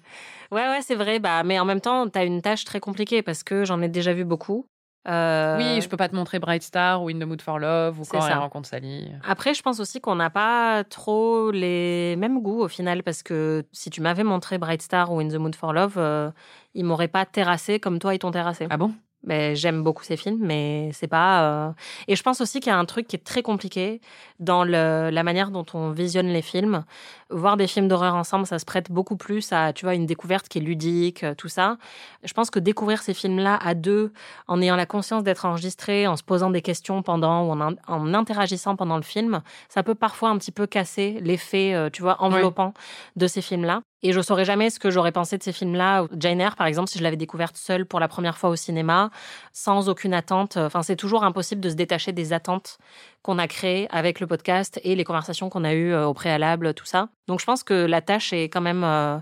Ouais, 0.52 0.68
ouais, 0.70 0.82
c'est 0.82 0.94
vrai. 0.96 1.18
Bah, 1.18 1.42
mais 1.44 1.60
en 1.60 1.66
même 1.66 1.82
temps, 1.82 2.08
tu 2.08 2.20
as 2.20 2.26
une 2.26 2.44
tâche 2.44 2.64
très 2.64 2.80
compliquée 2.80 3.24
parce 3.24 3.42
que 3.42 3.66
j'en 3.66 3.82
ai 3.82 3.88
déjà 3.88 4.14
vu 4.14 4.24
beaucoup. 4.24 4.68
Euh, 5.08 5.58
Oui, 5.58 5.82
je 5.82 5.90
peux 5.90 5.98
pas 5.98 6.08
te 6.08 6.16
montrer 6.16 6.40
Bright 6.40 6.64
Star 6.64 7.04
ou 7.04 7.10
In 7.10 7.20
the 7.20 7.24
Mood 7.26 7.42
for 7.42 7.60
Love 7.60 8.00
ou 8.00 8.04
quand 8.06 8.22
ça. 8.22 8.30
elle 8.32 8.38
rencontre 8.38 8.70
Sally. 8.70 9.12
Après, 9.28 9.54
je 9.54 9.62
pense 9.62 9.80
aussi 9.80 10.00
qu'on 10.00 10.16
n'a 10.16 10.30
pas 10.30 10.84
trop 10.86 11.52
les 11.52 12.16
mêmes 12.18 12.42
goûts 12.42 12.62
au 12.62 12.68
final 12.70 13.04
parce 13.04 13.22
que 13.24 13.66
si 13.74 13.90
tu 13.90 14.00
m'avais 14.02 14.24
montré 14.24 14.58
Bright 14.58 14.82
Star 14.82 15.12
ou 15.12 15.20
In 15.20 15.28
the 15.28 15.36
Mood 15.36 15.56
for 15.56 15.74
Love, 15.74 15.96
euh, 15.98 16.32
ils 16.74 16.86
m'auraient 16.86 17.08
pas 17.10 17.26
terrassé 17.26 17.80
comme 17.80 18.00
toi 18.00 18.16
ils 18.16 18.20
t'ont 18.20 18.32
terrassé. 18.32 18.68
Ah 18.70 18.78
bon? 18.78 18.94
Mais 19.26 19.56
j'aime 19.56 19.84
beaucoup 19.84 20.04
ces 20.04 20.18
films, 20.18 20.40
mais 20.42 20.90
c'est 20.92 21.08
pas. 21.08 21.44
euh, 21.70 21.72
Et 22.10 22.16
je 22.18 22.24
pense 22.24 22.42
aussi 22.42 22.60
qu'il 22.60 22.70
y 22.72 22.76
a 22.76 22.78
un 22.78 22.84
truc 22.86 23.08
qui 23.08 23.16
est 23.16 23.24
très 23.24 23.42
compliqué 23.42 24.02
dans 24.40 24.64
le- 24.66 25.10
la 25.12 25.24
manière 25.24 25.50
dont 25.50 25.66
on 25.74 25.92
visionne 25.92 26.28
les 26.28 26.42
films. 26.42 26.84
Voir 27.30 27.56
des 27.56 27.68
films 27.68 27.88
d'horreur 27.88 28.16
ensemble, 28.16 28.46
ça 28.46 28.60
se 28.60 28.66
prête 28.66 28.92
beaucoup 28.92 29.16
plus 29.16 29.52
à, 29.54 29.72
tu 29.74 29.86
vois, 29.86 29.96
une 29.96 30.06
découverte 30.06 30.50
qui 30.50 30.58
est 30.58 30.62
ludique, 30.62 31.24
euh, 31.24 31.34
tout 31.36 31.48
ça. 31.48 31.78
Je 32.24 32.34
pense 32.34 32.50
que 32.50 32.60
découvrir 32.60 33.02
ces 33.02 33.14
films-là 33.14 33.58
à 33.64 33.74
deux, 33.76 34.12
en 34.48 34.62
ayant 34.62 34.76
la 34.76 34.86
conscience 34.86 35.24
d'être 35.24 35.46
enregistré, 35.46 36.06
en 36.06 36.16
se 36.18 36.24
posant 36.24 36.50
des 36.50 36.62
questions 36.62 37.02
pendant 37.02 37.46
ou 37.48 37.52
en, 37.52 37.62
in- 37.62 37.76
en 37.88 38.14
interagissant 38.14 38.76
pendant 38.76 38.98
le 38.98 39.04
film, 39.04 39.42
ça 39.70 39.84
peut 39.84 39.96
parfois 39.96 40.30
un 40.30 40.38
petit 40.38 40.52
peu 40.52 40.68
casser 40.68 41.20
l'effet, 41.22 41.74
euh, 41.74 41.90
tu 41.90 42.02
vois, 42.02 42.22
enveloppant 42.22 42.74
de 43.16 43.28
ces 43.28 43.42
films-là. 43.42 43.82
Et 44.04 44.12
je 44.12 44.20
saurais 44.20 44.44
jamais 44.44 44.70
ce 44.70 44.80
que 44.80 44.92
j'aurais 44.92 45.14
pensé 45.14 45.38
de 45.38 45.44
ces 45.44 45.54
films-là. 45.54 46.08
Jane 46.18 46.42
Eyre, 46.42 46.58
par 46.58 46.68
exemple, 46.68 46.90
si 46.90 47.00
je 47.00 47.04
l'avais 47.04 47.16
découverte 47.16 47.56
seule 47.56 47.86
pour 47.86 48.02
la 48.02 48.10
première 48.10 48.38
fois 48.38 48.50
au 48.50 48.58
cinéma, 48.58 49.10
sans 49.54 49.88
aucune 49.88 50.14
attente. 50.14 50.58
Enfin, 50.58 50.84
c'est 50.84 50.98
toujours 50.98 51.24
impossible 51.24 51.62
de 51.62 51.70
se 51.70 51.76
détacher 51.76 52.12
des 52.12 52.34
attentes 52.34 52.78
qu'on 53.22 53.40
a 53.40 53.48
créées 53.48 53.88
avec 53.92 54.20
le 54.20 54.28
podcast 54.28 54.80
et 54.84 54.96
les 54.96 55.06
conversations 55.06 55.50
qu'on 55.50 55.64
a 55.64 55.74
eues 55.74 55.94
euh, 55.94 56.06
au 56.06 56.14
préalable, 56.14 56.74
tout 56.74 56.86
ça. 56.86 57.08
Donc, 57.28 57.40
je 57.40 57.46
pense 57.46 57.64
que 57.64 57.74
la 57.74 58.02
tâche 58.02 58.34
est 58.34 58.50
quand 58.50 58.62
même 58.62 58.84
euh, 58.84 59.18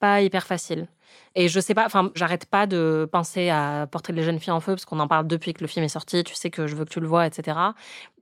pas 0.00 0.20
hyper 0.20 0.46
facile. 0.46 0.88
Et 1.34 1.48
je 1.48 1.60
sais 1.60 1.74
pas, 1.74 1.86
enfin, 1.86 2.10
j'arrête 2.14 2.46
pas 2.46 2.66
de 2.66 3.08
penser 3.10 3.48
à 3.48 3.86
porter 3.90 4.12
les 4.12 4.22
jeunes 4.22 4.38
filles 4.38 4.52
en 4.52 4.60
feu 4.60 4.72
parce 4.72 4.84
qu'on 4.84 4.98
en 5.00 5.08
parle 5.08 5.26
depuis 5.26 5.54
que 5.54 5.60
le 5.60 5.66
film 5.66 5.84
est 5.84 5.88
sorti. 5.88 6.24
Tu 6.24 6.34
sais 6.34 6.50
que 6.50 6.66
je 6.66 6.74
veux 6.74 6.84
que 6.84 6.90
tu 6.90 7.00
le 7.00 7.06
vois, 7.06 7.26
etc. 7.26 7.58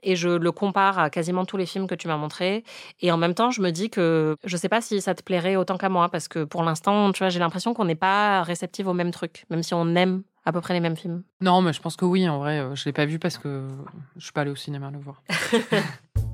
Et 0.02 0.16
je 0.16 0.28
le 0.28 0.52
compare 0.52 0.98
à 0.98 1.10
quasiment 1.10 1.44
tous 1.44 1.56
les 1.56 1.66
films 1.66 1.86
que 1.86 1.94
tu 1.94 2.08
m'as 2.08 2.16
montrés. 2.16 2.64
Et 3.00 3.10
en 3.10 3.16
même 3.16 3.34
temps, 3.34 3.50
je 3.50 3.62
me 3.62 3.70
dis 3.70 3.90
que 3.90 4.36
je 4.44 4.56
sais 4.56 4.68
pas 4.68 4.80
si 4.80 5.00
ça 5.00 5.14
te 5.14 5.22
plairait 5.22 5.56
autant 5.56 5.78
qu'à 5.78 5.88
moi 5.88 6.08
parce 6.08 6.28
que 6.28 6.44
pour 6.44 6.62
l'instant, 6.62 7.12
tu 7.12 7.20
vois, 7.20 7.28
j'ai 7.28 7.38
l'impression 7.38 7.74
qu'on 7.74 7.84
n'est 7.86 7.94
pas 7.94 8.42
réceptive 8.42 8.88
aux 8.88 8.94
mêmes 8.94 9.12
trucs, 9.12 9.44
même 9.50 9.62
si 9.62 9.74
on 9.74 9.94
aime 9.94 10.22
à 10.44 10.52
peu 10.52 10.60
près 10.60 10.74
les 10.74 10.80
mêmes 10.80 10.96
films. 10.96 11.22
Non, 11.40 11.60
mais 11.60 11.72
je 11.72 11.80
pense 11.80 11.96
que 11.96 12.04
oui, 12.04 12.28
en 12.28 12.38
vrai, 12.38 12.60
euh, 12.60 12.74
je 12.74 12.84
l'ai 12.84 12.92
pas 12.92 13.04
vu 13.04 13.18
parce 13.18 13.36
que 13.36 13.68
je 14.16 14.22
suis 14.22 14.32
pas 14.32 14.42
allée 14.42 14.52
au 14.52 14.56
cinéma 14.56 14.90
le 14.90 14.98
voir. 14.98 15.22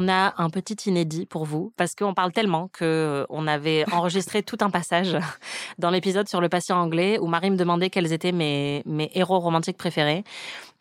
On 0.00 0.08
a 0.08 0.32
un 0.40 0.48
petit 0.48 0.76
inédit 0.88 1.26
pour 1.26 1.44
vous 1.44 1.72
parce 1.76 1.96
qu'on 1.96 2.14
parle 2.14 2.30
tellement 2.30 2.68
que 2.68 2.84
euh, 2.84 3.26
on 3.30 3.48
avait 3.48 3.84
enregistré 3.92 4.44
tout 4.44 4.58
un 4.60 4.70
passage 4.70 5.16
dans 5.78 5.90
l'épisode 5.90 6.28
sur 6.28 6.40
le 6.40 6.48
patient 6.48 6.80
anglais 6.80 7.18
où 7.18 7.26
Marie 7.26 7.50
me 7.50 7.56
demandait 7.56 7.90
quels 7.90 8.12
étaient 8.12 8.30
mes, 8.30 8.84
mes 8.86 9.10
héros 9.14 9.40
romantiques 9.40 9.76
préférés. 9.76 10.22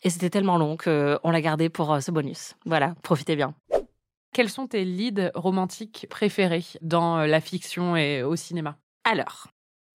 Et 0.03 0.11
c'était 0.11 0.29
tellement 0.29 0.59
long 0.59 0.77
qu'on 0.77 1.31
l'a 1.31 1.41
gardé 1.41 1.67
pour 1.67 1.93
euh, 1.93 1.99
ce 1.99 2.11
bonus. 2.11 2.53
Voilà, 2.67 2.93
profitez 3.01 3.35
bien. 3.35 3.55
Quels 4.35 4.51
sont 4.51 4.67
tes 4.67 4.85
leads 4.85 5.31
romantiques 5.33 6.05
préférés 6.11 6.65
dans 6.83 7.17
euh, 7.17 7.25
la 7.25 7.41
fiction 7.41 7.95
et 7.95 8.21
au 8.21 8.35
cinéma? 8.35 8.77
Alors, 9.03 9.47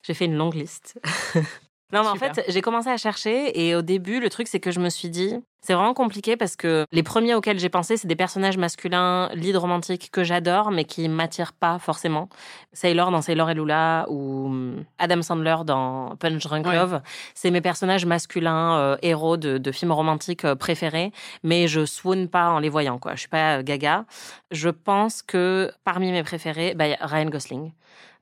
j'ai 0.03 0.15
fait 0.15 0.25
une 0.25 0.37
longue 0.37 0.55
liste. 0.55 1.01
non, 1.93 2.03
mais 2.03 2.09
en 2.09 2.17
fait, 2.17 2.45
j'ai 2.49 2.61
commencé 2.63 2.89
à 2.89 2.97
chercher 2.97 3.67
et 3.67 3.75
au 3.75 3.83
début, 3.83 4.21
le 4.21 4.31
truc, 4.31 4.49
c'est 4.49 4.61
que 4.61 4.71
je 4.71 4.81
me 4.81 4.89
suis 4.89 5.11
dit, 5.11 5.37
c'est 5.61 5.75
vraiment 5.75 5.95
compliqué 5.95 6.37
parce 6.37 6.57
que 6.57 6.87
les 6.91 7.05
premiers 7.05 7.35
auxquels 7.35 7.59
j'ai 7.59 7.69
pensé, 7.69 7.97
c'est 7.97 8.09
des 8.09 8.17
personnages 8.17 8.57
masculins, 8.57 9.29
lead 9.35 9.57
romantiques 9.57 10.11
que 10.11 10.25
j'adore, 10.25 10.73
mais 10.73 10.85
qui 10.85 11.09
m'attirent 11.09 11.53
pas 11.53 11.79
forcément. 11.79 12.29
Sailor 12.73 13.13
dans 13.13 13.23
Sailor 13.23 13.51
et 13.51 13.55
Lula 13.55 14.07
ou 14.09 14.47
hum, 14.47 14.85
Adam 14.99 15.23
Sandler 15.23 15.57
dans 15.65 16.17
Punch 16.17 16.43
Drunk 16.43 16.67
Ouais. 16.67 16.75
Love. 16.75 17.01
C'est 17.35 17.51
mes 17.51 17.61
personnages 17.61 18.07
masculins, 18.07 18.77
euh, 18.79 18.97
héros 19.03 19.37
de, 19.37 19.59
de 19.59 19.73
films 19.73 19.93
romantiques 19.93 20.45
euh, 20.45 20.55
préférés, 20.57 21.13
mais 21.45 21.69
je 21.69 21.85
swoon 21.85 22.27
pas 22.27 22.51
en 22.51 22.59
les 22.59 22.69
voyant, 22.69 22.99
quoi. 22.99 23.15
Je 23.15 23.21
suis 23.21 23.29
pas 23.29 23.59
euh, 23.59 23.63
gaga. 23.63 24.05
Je 24.51 24.69
pense 24.69 25.23
que 25.23 25.71
parmi 25.85 26.11
mes 26.11 26.23
préférés, 26.25 26.75
bah, 26.75 26.89
y 26.89 26.95
a 26.95 27.07
Ryan 27.07 27.27
Gosling 27.27 27.73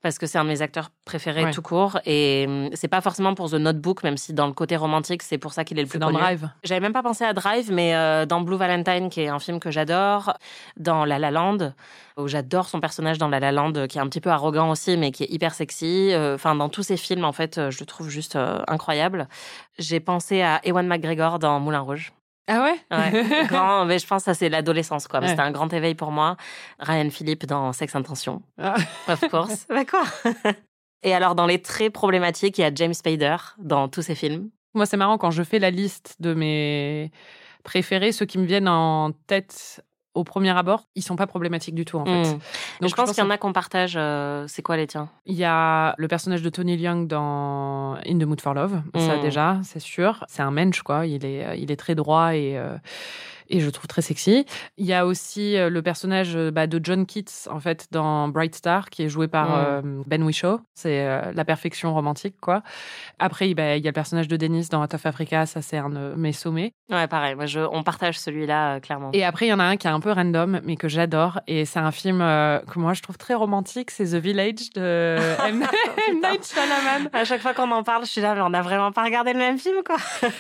parce 0.03 0.19
que 0.19 0.27
c'est 0.27 0.39
un 0.39 0.45
de 0.45 0.49
mes 0.49 0.63
acteurs 0.63 0.91
préférés 1.05 1.45
Ouais. 1.45 1.51
tout 1.53 1.63
court 1.63 1.99
et 2.07 2.47
hum, 2.49 2.71
c'est 2.75 2.89
pas 2.89 3.01
forcément 3.01 3.35
pour 3.35 3.51
The 3.51 3.55
Notebook 3.55 4.03
même 4.03 4.17
si 4.17 4.33
dans 4.33 4.47
le 4.47 4.53
côté 4.53 4.77
romantique 4.77 5.23
c'est 5.23 5.39
pour 5.39 5.53
ça 5.53 5.65
qu'il 5.65 5.79
est 5.79 5.83
le 5.83 5.89
plus 5.89 5.99
dans 5.99 6.07
connu. 6.09 6.19
Drive. 6.19 6.49
J'avais 6.65 6.81
même 6.81 6.93
pas 6.93 7.03
pensé 7.03 7.25
à 7.25 7.33
Drive 7.33 7.71
mais 7.73 7.95
euh, 7.95 8.27
dans 8.27 8.41
Blue 8.41 8.57
Valentine 8.57 9.09
qui 9.11 9.21
est 9.21 9.29
un 9.29 9.39
film 9.39 9.61
que 9.61 9.71
j'adore, 9.71 10.33
dans 10.77 11.05
La 11.05 11.19
La 11.19 11.31
Land 11.31 11.73
où 12.17 12.29
j'adore 12.29 12.67
son 12.69 12.81
personnage 12.81 13.19
dans 13.19 13.29
La 13.29 13.41
La 13.41 13.53
Land 13.53 13.87
qui 13.89 13.99
est 13.99 14.01
un 14.01 14.09
petit 14.09 14.21
peu 14.21 14.31
arrogant 14.31 14.71
aussi 14.71 14.97
mais 14.97 15.11
qui 15.13 15.25
est 15.25 15.31
hyper 15.31 15.55
sexy, 15.55 16.11
Euh, 16.13 16.35
enfin 16.35 16.55
dans 16.55 16.69
tous 16.69 16.83
ces 16.83 16.97
films 16.97 17.25
en 17.25 17.33
fait 17.33 17.59
euh, 17.59 17.71
je 17.71 17.81
le 17.81 17.87
trouve 17.87 18.09
juste 18.09 18.37
euh, 18.37 18.61
incroyable. 18.69 19.29
J'ai 19.79 20.01
pensé 20.01 20.43
à 20.43 20.61
Ewan 20.65 20.87
McGregor 20.87 21.39
dans 21.39 21.61
Moulin 21.61 21.81
Rouge. 21.81 22.13
Ah 22.53 22.65
ouais? 22.65 22.81
Ouais, 22.91 23.47
grand, 23.49 23.85
mais 23.85 24.01
je 24.01 24.07
pense 24.09 24.23
que 24.23 24.25
ça 24.25 24.35
c'est 24.35 24.49
l'adolescence 24.49 25.07
quoi. 25.07 25.21
Ouais. 25.21 25.29
C'était 25.29 25.41
un 25.41 25.53
grand 25.53 25.73
éveil 25.73 25.95
pour 25.95 26.11
moi. 26.11 26.37
Ryan 26.81 27.09
Philippe 27.09 27.47
dans 27.47 27.73
Sex 27.73 27.95
Intention. 27.95 28.43
Ah. 28.59 28.75
Of 29.07 29.21
course. 29.31 29.67
bah 29.69 29.85
quoi 29.85 30.03
Et 31.03 31.15
alors, 31.15 31.35
dans 31.35 31.47
les 31.47 31.63
très 31.63 31.89
problématiques, 31.91 32.59
il 32.59 32.63
y 32.63 32.65
a 32.65 32.75
James 32.75 32.93
Spader 32.93 33.37
dans 33.59 33.89
tous 33.89 34.03
ses 34.03 34.15
films. 34.15 34.51
Moi, 34.75 34.85
c'est 34.85 34.97
marrant 34.97 35.17
quand 35.17 35.31
je 35.31 35.43
fais 35.43 35.59
la 35.59 35.71
liste 35.71 36.17
de 36.21 36.35
mes 36.35 37.11
préférés, 37.63 38.13
ceux 38.13 38.27
qui 38.27 38.39
me 38.39 38.45
viennent 38.45 38.69
en 38.69 39.13
tête 39.27 39.83
au 40.15 40.25
premier 40.25 40.51
abord, 40.57 40.89
ils 40.97 41.03
sont 41.03 41.15
pas 41.17 41.27
problématiques 41.27 41.75
du 41.75 41.85
tout 41.85 41.97
en 41.99 42.05
fait. 42.05 42.35
Mm. 42.35 42.39
Donc 42.81 42.91
je 42.91 42.95
pense 42.95 43.13
qu'il 43.13 43.23
y 43.23 43.27
en 43.27 43.31
a 43.31 43.39
qu'on 43.39 43.53
partage. 43.53 43.95
euh, 43.97 44.45
c'est 44.49 44.63
quoi 44.63 44.77
les 44.77 44.87
tiens? 44.87 45.09
Il 45.27 45.37
y 45.37 45.45
a 45.45 45.95
le 45.99 46.09
personnage 46.09 46.43
de 46.43 46.51
Tony 46.51 46.77
Leung 46.77 47.07
dans 47.07 47.95
In 48.07 48.19
the 48.19 48.25
Mood 48.25 48.41
for 48.41 48.55
Love, 48.55 48.83
ça 48.97 49.17
Mm. 49.17 49.21
déjà, 49.21 49.59
c'est 49.63 49.79
sûr. 49.81 50.25
C'est 50.29 50.43
un 50.43 50.51
mensch 50.51 50.83
quoi, 50.83 51.07
il 51.07 51.25
est, 51.25 51.59
il 51.61 51.71
est 51.71 51.77
très 51.77 51.95
droit 51.95 52.35
et, 52.35 52.59
euh, 52.59 52.77
et 53.51 53.61
je 53.61 53.67
le 53.67 53.73
trouve 53.73 53.87
très 53.87 54.03
sexy. 54.03 54.47
Il 54.79 54.87
y 54.87 54.93
a 54.95 55.05
aussi 55.07 55.57
euh, 55.57 55.69
le 55.71 55.83
personnage 55.83 56.35
euh, 56.37 56.51
bah, 56.51 56.67
de 56.67 56.81
John 56.83 57.05
Keats, 57.07 57.49
en 57.51 57.61
fait, 57.61 57.87
dans 57.91 58.29
Bright 58.29 58.55
Star, 58.55 58.89
qui 58.91 59.03
est 59.03 59.09
joué 59.09 59.29
par 59.29 59.49
Mm. 59.51 59.53
euh, 59.67 60.03
Ben 60.07 60.23
Whishaw. 60.23 60.61
C'est 60.75 61.05
euh, 61.07 61.33
la 61.35 61.45
perfection 61.45 61.93
romantique, 61.95 62.37
quoi. 62.41 62.63
Après, 63.19 63.53
bah, 63.55 63.77
il 63.77 63.85
y 63.85 63.87
a 63.89 63.91
le 63.91 63.95
personnage 63.95 64.29
de 64.29 64.37
Dennis 64.37 64.69
dans 64.71 64.83
Out 64.83 64.95
of 64.95 65.05
Africa, 65.07 65.47
ça 65.47 65.61
c'est 65.63 65.77
un 65.79 65.91
de 65.91 66.15
mes 66.17 66.33
sommets. 66.33 66.73
Ouais, 66.91 67.07
pareil. 67.07 67.35
Moi, 67.35 67.47
je, 67.47 67.61
on 67.61 67.83
partage 67.83 68.19
celui-là, 68.19 68.77
euh, 68.77 68.81
clairement. 68.81 69.11
Et 69.13 69.25
après, 69.25 69.47
il 69.47 69.51
y 69.51 69.53
en 69.53 69.59
a 69.61 69.65
un 69.65 69.77
qui 69.77 69.87
est 69.87 69.91
un 69.91 70.01
peu 70.01 70.13
random, 70.13 70.61
mais 70.65 70.77
que 70.77 70.89
j'adore. 70.89 71.41
Et 71.47 71.65
c'est 71.65 71.79
un 71.81 71.91
film 71.93 72.19
que 72.21 72.79
moi, 72.79 72.95
je 72.95 73.03
trouve 73.03 73.19
très 73.19 73.35
romantique. 73.35 73.91
C'est 73.91 74.05
The 74.13 74.23
Village 74.23 74.71
de 74.75 75.17
M. 75.49 75.65
M. 76.09 76.21
Night 76.23 76.47
Shyamalan. 76.47 77.09
À 77.13 77.25
chaque 77.25 77.41
fois 77.41 77.55
qu'on 77.55 77.71
en 77.71 77.83
parle, 77.83 78.05
je 78.05 78.11
suis 78.11 78.21
là, 78.21 78.35
mais 78.35 78.41
on 78.41 78.51
n'a 78.51 78.63
vraiment 78.63 78.93
pas 78.93 79.03
regardé 79.05 79.33
le 79.33 79.39
même 79.39 79.59
film, 79.59 79.79
quoi. 79.85 79.97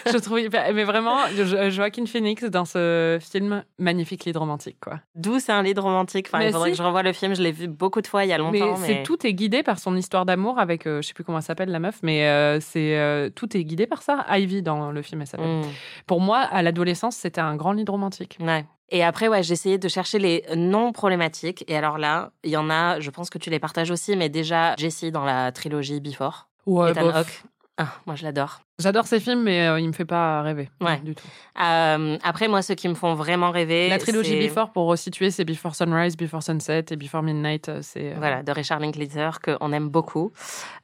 Je 0.07 0.17
trouve, 0.19 0.41
hyper- 0.41 0.73
mais 0.75 0.85
vraiment, 0.85 1.19
Jo- 1.37 1.71
Joaquin 1.71 2.07
Phoenix 2.07 2.45
dans 2.45 2.65
ce 2.65 3.00
film, 3.21 3.65
magnifique 3.79 4.25
lead 4.25 4.37
romantique, 4.37 4.79
quoi. 4.81 5.01
D'où 5.15 5.39
c'est 5.39 5.53
un 5.53 5.63
lead 5.63 5.79
romantique? 5.79 6.27
Enfin, 6.29 6.39
Mais 6.39 6.49
il 6.49 6.53
faudrait 6.53 6.71
si. 6.71 6.77
que 6.77 6.79
je 6.79 6.83
revoie 6.83 7.03
le 7.03 7.13
film. 7.13 7.35
Je 7.35 7.43
l'ai 7.43 7.53
vu 7.53 7.69
beaucoup 7.69 8.01
de 8.01 8.07
fois 8.07 8.25
il 8.25 8.29
y 8.29 8.33
a 8.33 8.39
Mais, 8.51 8.59
longtemps. 8.59 8.77
c'est 8.77 9.03
tout 9.03 9.27
est 9.27 9.35
guidé 9.35 9.63
par 9.63 9.79
son 9.79 9.97
histoire 9.97 10.27
d'amour 10.27 10.59
avec, 10.59 10.87
euh, 10.87 11.03
je 11.03 11.09
sais 11.09 11.15
plus 11.15 11.25
comment 11.25 11.39
elle 11.39 11.45
s'appelle 11.45 11.71
la 11.71 11.81
meuf, 11.81 12.01
mais 12.03 12.27
euh, 12.27 12.61
c'est 12.61 12.97
euh, 12.97 13.31
tout 13.31 13.57
est 13.57 13.65
guidé 13.65 13.87
par 13.87 14.03
ça. 14.03 14.25
Ivy 14.31 14.63
dans 14.63 14.91
le 14.93 15.03
film, 15.03 15.21
elle 15.21 15.27
s'appelle. 15.27 15.61
Mm. 15.61 15.65
Pour 16.07 16.21
moi, 16.21 16.39
à 16.39 16.63
l'adolescence, 16.63 17.17
c'était 17.17 17.41
un 17.41 17.57
grand 17.57 17.73
lead 17.73 17.89
romantique. 17.91 18.39
Ouais. 18.41 18.65
Et 18.91 19.05
après, 19.05 19.29
ouais, 19.29 19.43
j'ai 19.43 19.53
essayé 19.53 19.79
de 19.79 19.89
chercher 19.89 20.19
les 20.19 20.45
non 20.57 20.93
problématiques. 20.93 21.65
Et 21.69 21.77
alors 21.77 21.97
là, 21.97 22.33
il 22.43 22.51
y 22.51 22.57
en 22.57 22.69
a, 22.71 22.99
je 22.99 23.11
pense 23.11 23.31
que 23.31 23.39
tu 23.39 23.49
les 23.51 23.61
partages 23.61 23.91
aussi, 23.91 24.17
mais 24.17 24.29
déjà, 24.29 24.75
Jessie 24.77 25.13
dans 25.13 25.25
la 25.25 25.53
trilogie 25.53 26.01
Before. 26.01 26.49
Ouais, 26.67 26.91
Ethan. 26.91 27.11
Hawke. 27.11 27.43
Ah, 27.83 27.89
moi, 28.05 28.15
je 28.15 28.25
l'adore. 28.25 28.61
J'adore 28.79 29.07
ces 29.07 29.21
films, 29.21 29.43
mais 29.43 29.67
euh, 29.67 29.81
il 29.81 29.87
me 29.89 29.93
fait 29.95 30.05
pas 30.05 30.43
rêver. 30.43 30.69
Ouais. 30.83 30.99
Du 31.01 31.15
tout. 31.15 31.25
Euh, 31.63 32.19
après, 32.23 32.47
moi, 32.47 32.61
ceux 32.61 32.75
qui 32.75 32.89
me 32.89 32.95
font 32.95 33.15
vraiment 33.15 33.51
rêver. 33.51 33.89
La 33.89 33.97
trilogie 33.99 34.39
Before, 34.39 34.71
pour 34.71 34.87
resituer, 34.87 35.31
c'est 35.31 35.47
Before 35.47 35.75
Sunrise, 35.75 36.15
Before 36.17 36.43
Sunset 36.43 36.85
et 36.91 36.97
Before 36.97 37.23
Midnight. 37.23 37.71
euh, 37.71 37.79
C'est 37.81 38.13
euh, 38.13 38.17
Voilà, 38.19 38.43
de 38.43 38.53
Richard 38.53 38.81
Linklater, 38.81 39.31
qu'on 39.43 39.73
aime 39.73 39.89
beaucoup. 39.89 40.31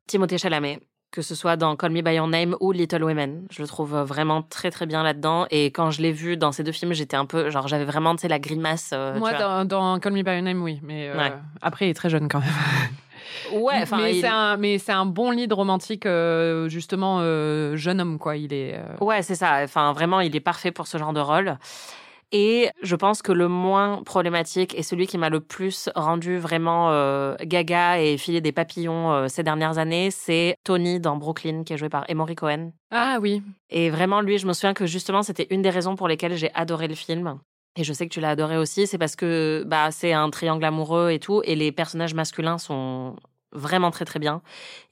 Timothée 0.07 0.39
Chalamet, 0.39 0.81
que 1.11 1.21
ce 1.21 1.35
soit 1.35 1.57
dans 1.57 1.77
Call 1.77 1.91
Me 1.93 2.01
By 2.01 2.15
Your 2.15 2.29
Name 2.29 2.57
ou 2.61 2.73
Little 2.73 3.05
Women. 3.05 3.47
Je 3.51 3.61
le 3.61 3.69
trouve 3.69 3.95
vraiment 3.99 4.41
très, 4.43 4.71
très 4.71 4.87
bien 4.87 5.03
là-dedans. 5.03 5.47
Et 5.51 5.67
quand 5.67 5.91
je 5.91 6.01
l'ai 6.01 6.13
vu 6.13 6.39
dans 6.39 6.53
ces 6.53 6.63
deux 6.65 6.73
films, 6.73 6.95
j'étais 6.95 7.17
un 7.17 7.27
peu. 7.27 7.51
Genre, 7.51 7.69
j'avais 7.69 7.85
vraiment, 7.85 8.15
tu 8.17 8.23
sais, 8.23 8.29
la 8.29 8.39
grimace. 8.39 8.91
euh, 8.95 9.19
Moi, 9.19 9.35
dans, 9.35 9.65
dans 9.67 9.99
Call 9.99 10.13
Me 10.15 10.23
By 10.23 10.33
Your 10.33 10.43
Name, 10.43 10.63
oui. 10.63 10.81
Mais 10.83 11.09
euh, 11.11 11.19
Ouais. 11.19 11.33
après, 11.61 11.87
il 11.87 11.91
est 11.91 11.95
très 11.95 12.09
jeune 12.11 12.29
quand 12.29 12.41
même. 12.41 12.49
Ouais, 13.53 13.85
mais 13.97 14.17
il- 14.17 14.21
c'est 14.21 14.27
un, 14.29 14.57
mais 14.57 14.79
c'est 14.79 14.93
un 14.93 15.07
bon 15.07 15.31
lead 15.31 15.53
romantique, 15.53 16.07
euh, 16.07 16.69
justement, 16.69 17.19
euh, 17.21 17.77
jeune 17.77 18.01
homme, 18.01 18.19
quoi. 18.19 18.37
Il 18.37 18.53
est. 18.53 18.75
euh, 18.79 19.05
Ouais, 19.05 19.23
c'est 19.23 19.35
ça. 19.35 19.61
Enfin, 19.65 19.93
vraiment, 19.93 20.21
il 20.21 20.35
est 20.37 20.41
parfait 20.41 20.71
pour 20.73 20.87
ce 20.87 20.99
genre 20.99 21.13
de 21.13 21.21
rôle. 21.21 21.59
Et 22.33 22.71
je 22.83 22.97
pense 22.97 23.23
que 23.23 23.31
le 23.31 23.47
moins 23.47 24.03
problématique 24.03 24.75
et 24.77 24.83
celui 24.83 25.07
qui 25.07 25.17
m'a 25.17 25.29
le 25.31 25.39
plus 25.39 25.89
rendu 25.95 26.39
vraiment 26.39 26.91
gaga 27.41 28.01
et 28.01 28.17
filé 28.19 28.41
des 28.41 28.51
papillons 28.51 29.29
ces 29.29 29.45
dernières 29.45 29.79
années, 29.79 30.11
c'est 30.11 30.57
Tony 30.65 30.99
dans 30.99 31.17
Brooklyn, 31.17 31.63
qui 31.63 31.73
est 31.73 31.77
joué 31.77 31.89
par 31.89 32.05
Emory 32.09 32.35
Cohen. 32.35 32.73
Ah 32.91 33.19
oui. 33.21 33.43
Et 33.71 33.91
vraiment, 33.91 34.21
lui, 34.23 34.39
je 34.39 34.47
me 34.49 34.53
souviens 34.55 34.75
que 34.75 34.87
justement, 34.87 35.23
c'était 35.23 35.47
une 35.51 35.63
des 35.63 35.71
raisons 35.71 35.95
pour 35.95 36.09
lesquelles 36.09 36.35
j'ai 36.35 36.51
adoré 36.55 36.89
le 36.89 36.97
film. 36.97 37.39
Et 37.79 37.85
je 37.85 37.93
sais 37.93 38.09
que 38.09 38.13
tu 38.13 38.21
l'as 38.21 38.31
adoré 38.31 38.57
aussi, 38.57 38.89
c'est 38.89 38.99
parce 38.99 39.15
que 39.17 39.63
bah, 39.67 39.91
c'est 39.93 40.13
un 40.13 40.29
triangle 40.31 40.65
amoureux 40.65 41.11
et 41.11 41.21
tout, 41.21 41.43
et 41.45 41.55
les 41.55 41.71
personnages 41.71 42.15
masculins 42.15 42.59
sont 42.59 43.15
vraiment 43.53 43.91
très 43.91 44.05
très 44.05 44.19
bien. 44.19 44.43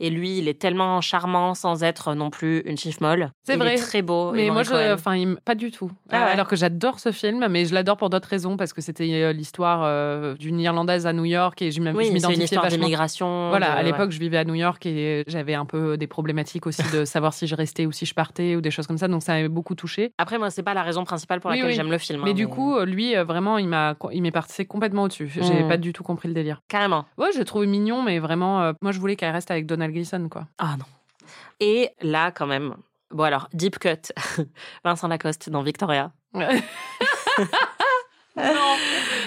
Et 0.00 0.10
lui, 0.10 0.38
il 0.38 0.48
est 0.48 0.58
tellement 0.60 1.00
charmant 1.00 1.54
sans 1.54 1.82
être 1.82 2.14
non 2.14 2.30
plus 2.30 2.60
une 2.66 2.76
chiffre 2.76 2.98
molle. 3.02 3.30
C'est 3.44 3.54
Il 3.54 3.58
vrai. 3.58 3.74
est 3.74 3.78
très 3.78 4.02
beau. 4.02 4.32
Mais 4.32 4.50
moi, 4.50 4.62
je, 4.62 4.92
enfin, 4.94 5.16
il 5.16 5.36
pas 5.44 5.54
du 5.54 5.70
tout. 5.70 5.90
Ah 6.10 6.16
Euh, 6.22 6.24
ouais. 6.26 6.30
Alors 6.32 6.46
que 6.48 6.56
j'adore 6.56 6.98
ce 7.00 7.12
film, 7.12 7.46
mais 7.50 7.64
je 7.66 7.74
l'adore 7.74 7.96
pour 7.96 8.10
d'autres 8.10 8.28
raisons 8.28 8.56
parce 8.56 8.72
que 8.72 8.80
c'était 8.80 9.10
euh, 9.22 9.32
l'histoire 9.32 9.82
euh, 9.84 10.34
d'une 10.34 10.60
Irlandaise 10.60 11.06
à 11.06 11.12
New 11.12 11.24
York 11.24 11.60
et 11.62 11.70
je 11.70 11.80
m'im- 11.80 11.94
Oui, 11.94 12.10
m'identifiais 12.10 12.44
histoire 12.44 12.68
d'immigration. 12.68 13.48
Voilà, 13.50 13.66
de- 13.66 13.72
à 13.72 13.76
ouais. 13.76 13.82
l'époque, 13.84 14.10
je 14.12 14.18
vivais 14.18 14.38
à 14.38 14.44
New 14.44 14.54
York 14.54 14.84
et 14.86 15.24
j'avais 15.26 15.54
un 15.54 15.64
peu 15.66 15.96
des 15.96 16.06
problématiques 16.06 16.66
aussi 16.66 16.82
de 16.92 17.04
savoir 17.04 17.34
si 17.34 17.46
je 17.46 17.54
restais 17.54 17.86
ou 17.86 17.92
si 17.92 18.06
je 18.06 18.14
partais 18.14 18.56
ou 18.56 18.60
des 18.60 18.70
choses 18.70 18.86
comme 18.86 18.98
ça. 18.98 19.08
Donc 19.08 19.22
ça 19.22 19.32
m'avait 19.34 19.48
beaucoup 19.48 19.74
touché. 19.74 20.12
Après, 20.18 20.38
moi, 20.38 20.50
c'est 20.50 20.62
pas 20.62 20.74
la 20.74 20.82
raison 20.82 21.04
principale 21.04 21.40
pour 21.40 21.50
laquelle 21.50 21.66
oui. 21.66 21.72
j'aime 21.74 21.90
le 21.90 21.98
film. 21.98 22.22
Mais 22.24 22.30
hein, 22.30 22.34
du 22.34 22.48
coup, 22.48 22.78
lui, 22.80 23.14
vraiment, 23.16 23.58
il 23.58 23.68
m'a, 23.68 23.94
il 24.12 24.22
m'est 24.22 24.30
passé 24.30 24.64
complètement 24.64 25.02
au-dessus. 25.04 25.30
J'ai 25.40 25.64
Mm. 25.64 25.68
pas 25.68 25.76
du 25.76 25.92
tout 25.92 26.02
compris 26.02 26.28
le 26.28 26.34
délire. 26.34 26.60
carrément. 26.68 27.04
Ouais, 27.18 27.28
je 27.34 27.38
l'ai 27.38 27.44
trouvé 27.44 27.66
mignon, 27.66 28.02
mais 28.02 28.18
vraiment, 28.18 28.43
euh, 28.44 28.72
moi, 28.80 28.92
je 28.92 29.00
voulais 29.00 29.16
qu'elle 29.16 29.32
reste 29.32 29.50
avec 29.50 29.66
Donald 29.66 29.92
Gleason, 29.92 30.28
quoi. 30.28 30.46
Ah 30.58 30.76
non. 30.78 30.84
Et 31.60 31.90
là, 32.00 32.30
quand 32.30 32.46
même. 32.46 32.76
Bon, 33.10 33.24
alors, 33.24 33.48
Deep 33.52 33.78
Cut, 33.78 34.12
Vincent 34.84 35.08
Lacoste 35.08 35.50
dans 35.50 35.62
Victoria. 35.62 36.12
non. 36.34 36.44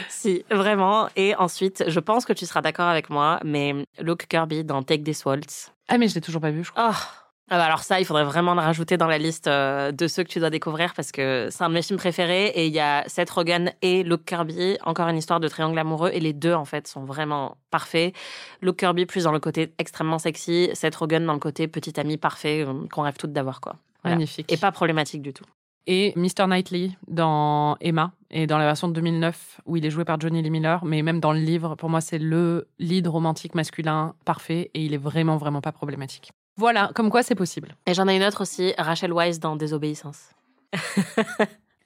Si, 0.09 0.43
vraiment. 0.49 1.09
Et 1.15 1.35
ensuite, 1.35 1.85
je 1.87 1.99
pense 1.99 2.25
que 2.25 2.33
tu 2.33 2.45
seras 2.45 2.61
d'accord 2.61 2.87
avec 2.87 3.09
moi, 3.09 3.39
mais 3.43 3.87
Luke 3.99 4.27
Kirby 4.27 4.63
dans 4.63 4.83
Take 4.83 5.03
This 5.03 5.25
Waltz. 5.25 5.71
Ah, 5.87 5.97
mais 5.97 6.07
je 6.07 6.15
l'ai 6.15 6.21
toujours 6.21 6.41
pas 6.41 6.51
vu, 6.51 6.63
je 6.63 6.71
crois. 6.71 6.91
Oh. 6.91 7.26
Ah 7.49 7.57
bah 7.57 7.65
alors 7.65 7.79
ça, 7.79 8.01
il 8.01 8.05
faudrait 8.05 8.25
vraiment 8.25 8.53
le 8.55 8.59
rajouter 8.59 8.97
dans 8.97 9.07
la 9.07 9.17
liste 9.17 9.47
euh, 9.47 9.93
de 9.93 10.07
ceux 10.07 10.23
que 10.23 10.27
tu 10.29 10.39
dois 10.39 10.49
découvrir 10.49 10.93
parce 10.93 11.13
que 11.13 11.47
c'est 11.49 11.63
un 11.63 11.69
de 11.69 11.75
mes 11.75 11.81
films 11.81 11.97
préférés 11.97 12.47
et 12.47 12.67
il 12.67 12.73
y 12.73 12.79
a 12.81 13.05
Seth 13.07 13.29
Rogen 13.29 13.71
et 13.81 14.03
Luke 14.03 14.25
Kirby, 14.25 14.77
encore 14.83 15.07
une 15.07 15.15
histoire 15.17 15.39
de 15.39 15.47
triangle 15.47 15.79
amoureux 15.79 16.09
et 16.13 16.19
les 16.19 16.33
deux 16.33 16.53
en 16.53 16.65
fait 16.65 16.87
sont 16.89 17.05
vraiment 17.05 17.55
parfaits. 17.71 18.13
Luke 18.61 18.77
Kirby 18.77 19.05
plus 19.05 19.23
dans 19.23 19.31
le 19.31 19.39
côté 19.39 19.71
extrêmement 19.77 20.19
sexy, 20.19 20.69
Seth 20.73 20.95
Rogen 20.95 21.25
dans 21.25 21.31
le 21.33 21.39
côté 21.39 21.69
petit 21.69 21.97
ami 21.97 22.17
parfait 22.17 22.65
euh, 22.67 22.73
qu'on 22.91 23.03
rêve 23.03 23.15
toutes 23.17 23.31
d'avoir 23.31 23.61
quoi. 23.61 23.77
Voilà. 24.03 24.17
Magnifique. 24.17 24.51
Et 24.51 24.57
pas 24.57 24.73
problématique 24.73 25.21
du 25.21 25.31
tout. 25.31 25.45
et 25.85 26.11
Mr. 26.17 26.47
Knightley 26.47 26.91
dans 27.07 27.77
Emma 27.79 28.11
et 28.29 28.45
dans 28.45 28.57
la 28.57 28.65
version 28.65 28.89
de 28.89 28.93
2009 28.93 29.61
où 29.65 29.77
il 29.77 29.85
est 29.85 29.89
joué 29.89 30.03
par 30.03 30.19
Johnny 30.19 30.41
Lee 30.41 30.49
Miller 30.49 30.83
mais 30.83 31.01
même 31.01 31.21
dans 31.21 31.31
le 31.31 31.39
livre 31.39 31.75
pour 31.75 31.89
moi 31.89 32.01
c'est 32.01 32.19
le 32.19 32.67
lead 32.77 33.07
romantique 33.07 33.55
masculin 33.55 34.15
parfait 34.25 34.69
et 34.73 34.83
il 34.83 34.93
est 34.93 34.97
vraiment 34.97 35.37
vraiment 35.37 35.61
pas 35.61 35.71
problématique. 35.71 36.31
Voilà, 36.57 36.89
comme 36.95 37.09
quoi 37.09 37.21
c'est 37.23 37.35
possible. 37.35 37.75
Et 37.85 37.93
j'en 37.93 38.07
ai 38.07 38.15
une 38.15 38.23
autre 38.23 38.41
aussi, 38.41 38.73
Rachel 38.77 39.13
Weisz 39.13 39.39
dans 39.39 39.55
Désobéissance. 39.55 40.29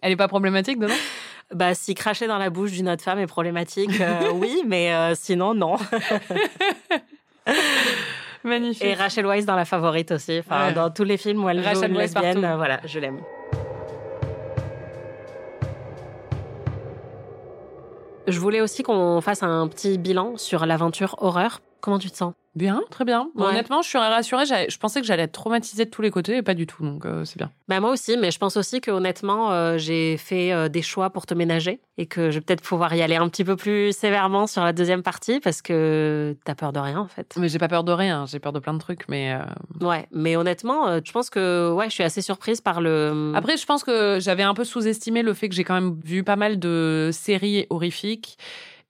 Elle 0.02 0.14
est 0.14 0.18
pas 0.18 0.28
problématique 0.30 0.80
dedans? 0.80 0.94
Bah 1.54 1.74
si 1.76 1.94
cracher 1.96 2.28
dans 2.28 2.38
la 2.38 2.50
bouche 2.50 2.72
d'une 2.72 2.88
autre 2.90 3.04
femme 3.04 3.20
est 3.20 3.28
problématique, 3.28 4.00
euh, 4.00 4.32
oui, 4.34 4.64
mais 4.66 4.94
euh, 4.94 5.14
sinon 5.16 5.54
non. 5.54 5.76
Magnifique. 8.44 8.84
Et 8.84 8.94
Rachel 8.96 9.26
Weisz 9.28 9.46
dans 9.46 9.56
La 9.58 9.66
Favorite 9.66 10.12
aussi. 10.12 10.40
Enfin, 10.40 10.68
Ouais. 10.68 10.74
dans 10.74 10.90
tous 10.90 11.04
les 11.04 11.18
films 11.18 11.44
où 11.44 11.50
elle 11.50 11.60
joue 11.60 11.66
Rachel 11.66 11.92
une 11.92 11.98
Weisz 11.98 12.14
lesbienne, 12.16 12.42
partout. 12.42 12.58
voilà, 12.58 12.80
je 12.86 13.00
l'aime. 13.00 13.20
Je 18.28 18.40
voulais 18.40 18.62
aussi 18.62 18.84
qu'on 18.84 19.20
fasse 19.22 19.44
un 19.44 19.68
petit 19.68 19.98
bilan 19.98 20.38
sur 20.38 20.66
l'aventure 20.66 21.16
horreur. 21.20 21.60
Comment 21.82 22.00
tu 22.00 22.10
te 22.10 22.16
sens? 22.18 22.34
Bien, 22.54 22.82
très 22.90 23.06
bien. 23.06 23.30
Ouais. 23.36 23.46
Honnêtement, 23.46 23.82
je 23.82 23.88
suis 23.88 23.98
rassurée. 23.98 24.46
Je 24.46 24.78
pensais 24.78 25.00
que 25.00 25.08
j'allais 25.08 25.24
être 25.24 25.32
traumatisée 25.32 25.86
de 25.86 25.90
tous 25.90 26.02
les 26.02 26.12
côtés 26.12 26.38
et 26.38 26.42
pas 26.42 26.54
du 26.54 26.68
tout, 26.68 26.84
donc 26.84 27.06
euh, 27.06 27.24
c'est 27.24 27.38
bien. 27.38 27.50
bah 27.70 27.80
moi 27.80 27.92
aussi, 27.92 28.18
mais 28.18 28.30
je 28.30 28.40
pense 28.40 28.58
aussi 28.58 28.82
que 28.82 28.92
honnêtement, 28.92 29.54
euh, 29.54 29.78
j'ai 29.78 30.18
fait 30.18 30.52
euh, 30.52 30.68
des 30.68 30.82
choix 30.82 31.12
pour 31.12 31.26
te 31.26 31.34
ménager 31.34 31.80
et 31.98 32.08
que 32.08 32.30
je 32.30 32.36
vais 32.36 32.42
peut-être 32.42 32.62
pouvoir 32.62 32.94
y 32.94 33.02
aller 33.02 33.16
un 33.16 33.30
petit 33.30 33.46
peu 33.46 33.56
plus 33.56 33.96
sévèrement 33.96 34.48
sur 34.48 34.64
la 34.64 34.74
deuxième 34.74 35.02
partie 35.02 35.40
parce 35.40 35.62
que 35.62 36.36
t'as 36.44 36.56
peur 36.56 36.74
de 36.74 36.80
rien 36.80 37.00
en 37.00 37.08
fait. 37.08 37.36
Mais 37.38 37.48
j'ai 37.48 37.60
pas 37.60 37.70
peur 37.70 37.86
de 37.86 37.94
rien, 37.94 38.26
j'ai 38.26 38.40
peur 38.40 38.52
de 38.52 38.60
plein 38.60 38.74
de 38.74 38.80
trucs, 38.80 39.08
mais 39.08 39.34
Ouais, 39.80 40.08
mais 40.12 40.36
honnêtement, 40.36 41.00
je 41.04 41.12
pense 41.12 41.30
que 41.30 41.72
ouais, 41.72 41.86
je 41.86 41.94
suis 41.94 42.04
assez 42.04 42.22
surprise 42.22 42.60
par 42.60 42.82
le. 42.82 43.32
Après, 43.34 43.56
je 43.56 43.66
pense 43.66 43.84
que 43.84 44.18
j'avais 44.20 44.44
un 44.44 44.54
peu 44.54 44.66
sous-estimé 44.66 45.22
le 45.22 45.34
fait 45.34 45.48
que 45.48 45.56
j'ai 45.56 45.64
quand 45.64 45.76
même 45.76 45.98
vu 46.04 46.24
pas 46.24 46.36
mal 46.36 46.60
de 46.60 47.12
séries 47.14 47.66
horrifiques. 47.70 48.38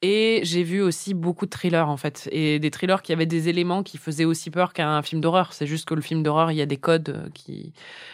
Et 0.04 0.40
j'ai 0.44 0.64
vu 0.64 0.82
aussi 0.82 1.14
beaucoup 1.14 1.46
de 1.46 1.52
thrillers, 1.52 1.88
en 1.88 1.98
fait. 1.98 2.28
Et 2.32 2.58
des 2.58 2.72
thrillers 2.72 3.04
qui 3.04 3.14
avaient 3.14 3.28
des 3.28 3.50
éléments 3.50 3.84
qui 3.84 3.98
faisaient 3.98 4.26
aussi 4.26 4.50
peur 4.50 4.74
qu'un 4.74 5.02
film 5.04 5.22
d'horreur. 5.22 5.54
C'est 5.54 5.68
juste 5.68 5.88
que 5.88 5.94
le 5.94 6.02
film 6.02 6.24
d'horreur, 6.24 6.52
il 6.52 6.58
y 6.58 6.62
a 6.62 6.66
des 6.66 6.78
codes 6.78 7.10
euh, 7.10 7.30
qui 7.36 7.74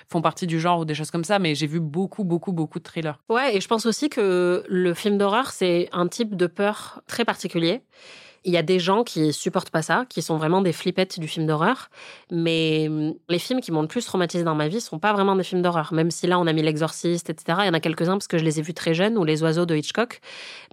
font 0.10 0.22
partie 0.22 0.48
du 0.48 0.60
genre 0.60 0.79
ou 0.82 0.86
des 0.86 0.96
choses 0.96 1.12
comme 1.12 1.24
ça. 1.24 1.39
Mais 1.39 1.56
j'ai 1.56 1.67
vu 1.67 1.79
beaucoup, 1.79 2.25
beaucoup, 2.25 2.51
beaucoup 2.51 2.79
de 2.79 2.84
thrillers. 2.84 3.20
Ouais, 3.29 3.56
et 3.56 3.62
je 3.62 3.67
pense 3.70 3.86
aussi 3.86 4.10
que 4.10 4.63
le 4.67 4.94
film 4.94 5.17
d'horreur, 5.17 5.51
c'est 5.51 5.88
un 5.94 6.08
type 6.08 6.36
de 6.36 6.48
peur 6.48 7.01
très 7.08 7.24
particulier. 7.24 7.82
Il 8.46 8.53
y 8.53 8.58
a 8.58 8.62
des 8.63 8.79
gens 8.79 9.03
qui 9.03 9.34
supportent 9.34 9.70
pas 9.70 9.82
ça, 9.82 10.06
qui 10.10 10.22
sont 10.22 10.38
vraiment 10.38 10.62
des 10.62 10.74
flippettes 10.74 11.20
du 11.20 11.27
film 11.27 11.46
d'horreur. 11.46 11.89
Mais 12.32 12.88
hum, 12.89 13.13
les 13.29 13.39
films 13.39 13.62
qui 13.62 13.72
m'ont 13.72 13.82
le 13.82 13.88
plus 13.88 14.06
traumatisé 14.06 14.44
dans 14.44 14.56
ma 14.56 14.67
vie 14.67 14.82
sont 14.82 15.00
pas 15.00 15.13
vraiment 15.13 15.36
des 15.36 15.44
films 15.44 15.62
d'horreur. 15.62 15.94
Même 15.94 16.12
si 16.12 16.27
là, 16.27 16.39
on 16.39 16.48
a 16.48 16.53
mis 16.53 16.62
L'Exorciste, 16.62 17.29
etc. 17.29 17.60
Il 17.63 17.67
y 17.67 17.70
en 17.70 17.74
a 17.74 17.79
quelques-uns 17.79 18.13
parce 18.13 18.27
que 18.27 18.38
je 18.38 18.44
les 18.44 18.60
ai 18.60 18.62
vus 18.62 18.74
très 18.74 18.94
jeunes, 18.94 19.17
ou 19.17 19.24
Les 19.24 19.44
Oiseaux 19.44 19.65
de 19.65 19.75
Hitchcock. 19.75 20.20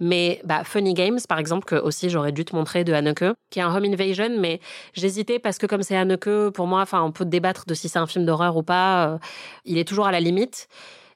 Mais 0.01 0.41
bah, 0.43 0.63
Funny 0.63 0.93
Games, 0.93 1.19
par 1.27 1.39
exemple, 1.39 1.65
que 1.65 1.75
aussi 1.75 2.09
j'aurais 2.09 2.31
dû 2.31 2.45
te 2.45 2.55
montrer 2.55 2.83
de 2.83 2.93
Haneke, 2.93 3.25
qui 3.49 3.59
est 3.59 3.63
un 3.63 3.75
home 3.75 3.85
invasion, 3.85 4.29
mais 4.39 4.59
j'hésitais 4.93 5.39
parce 5.39 5.57
que 5.57 5.65
comme 5.65 5.83
c'est 5.83 5.95
Haneke, 5.97 6.49
pour 6.53 6.67
moi, 6.67 6.81
enfin, 6.81 7.01
on 7.03 7.11
peut 7.11 7.25
débattre 7.25 7.65
de 7.65 7.73
si 7.73 7.89
c'est 7.89 7.99
un 7.99 8.07
film 8.07 8.25
d'horreur 8.25 8.57
ou 8.57 8.63
pas. 8.63 9.07
euh, 9.07 9.17
il 9.65 9.77
est 9.77 9.87
toujours 9.87 10.07
à 10.07 10.11
la 10.11 10.19
limite. 10.19 10.67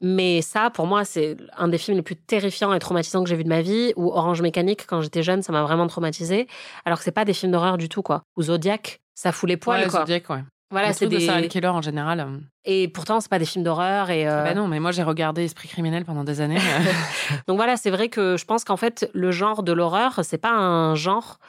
Mais 0.01 0.41
ça, 0.41 0.69
pour 0.69 0.87
moi, 0.87 1.03
c'est 1.05 1.35
un 1.57 1.67
des 1.67 1.77
films 1.77 1.97
les 1.97 2.03
plus 2.03 2.15
terrifiants 2.15 2.73
et 2.73 2.79
traumatisants 2.79 3.23
que 3.23 3.29
j'ai 3.29 3.35
vu 3.35 3.43
de 3.43 3.49
ma 3.49 3.61
vie. 3.61 3.93
Ou 3.97 4.11
Orange 4.11 4.41
Mécanique, 4.41 4.85
quand 4.87 5.01
j'étais 5.01 5.23
jeune, 5.23 5.41
ça 5.41 5.51
m'a 5.51 5.63
vraiment 5.63 5.87
traumatisé. 5.87 6.47
Alors 6.85 6.99
que 6.99 7.03
c'est 7.03 7.11
pas 7.11 7.25
des 7.25 7.33
films 7.33 7.51
d'horreur 7.51 7.77
du 7.77 7.89
tout, 7.89 8.01
quoi. 8.01 8.23
Ou 8.37 8.43
Zodiac, 8.43 9.01
ça 9.13 9.31
fout 9.31 9.49
les 9.49 9.57
poils, 9.57 9.81
ouais, 9.81 9.87
quoi. 9.87 10.01
Zodiac, 10.01 10.29
ouais. 10.29 10.43
Voilà, 10.71 10.93
c'est 10.93 11.05
truc 11.07 11.09
de 11.13 11.17
des. 11.17 11.25
serial 11.25 11.47
killer 11.47 11.67
en 11.67 11.81
général. 11.81 12.19
euh, 12.19 12.37
Et 12.63 12.87
pourtant, 12.89 13.19
c'est 13.21 13.29
pas 13.29 13.39
des 13.39 13.45
films 13.45 13.63
d'horreur. 13.63 14.11
Et 14.11 14.29
euh, 14.29 14.43
Bah 14.43 14.53
non, 14.53 14.67
mais 14.67 14.79
moi 14.79 14.91
j'ai 14.91 15.01
regardé 15.01 15.43
Esprit 15.43 15.67
criminel 15.67 16.05
pendant 16.05 16.23
des 16.23 16.41
années. 16.41 16.59
donc 17.47 17.57
voilà, 17.57 17.75
c'est 17.75 17.89
vrai 17.89 18.09
que 18.09 18.37
je 18.37 18.45
pense 18.45 18.63
qu'en 18.63 18.77
fait, 18.77 19.09
le 19.13 19.31
genre 19.31 19.63
de 19.63 19.73
l'horreur, 19.73 20.19
c'est 20.23 20.37
pas 20.37 20.51
un 20.51 20.93
genre 20.93 21.39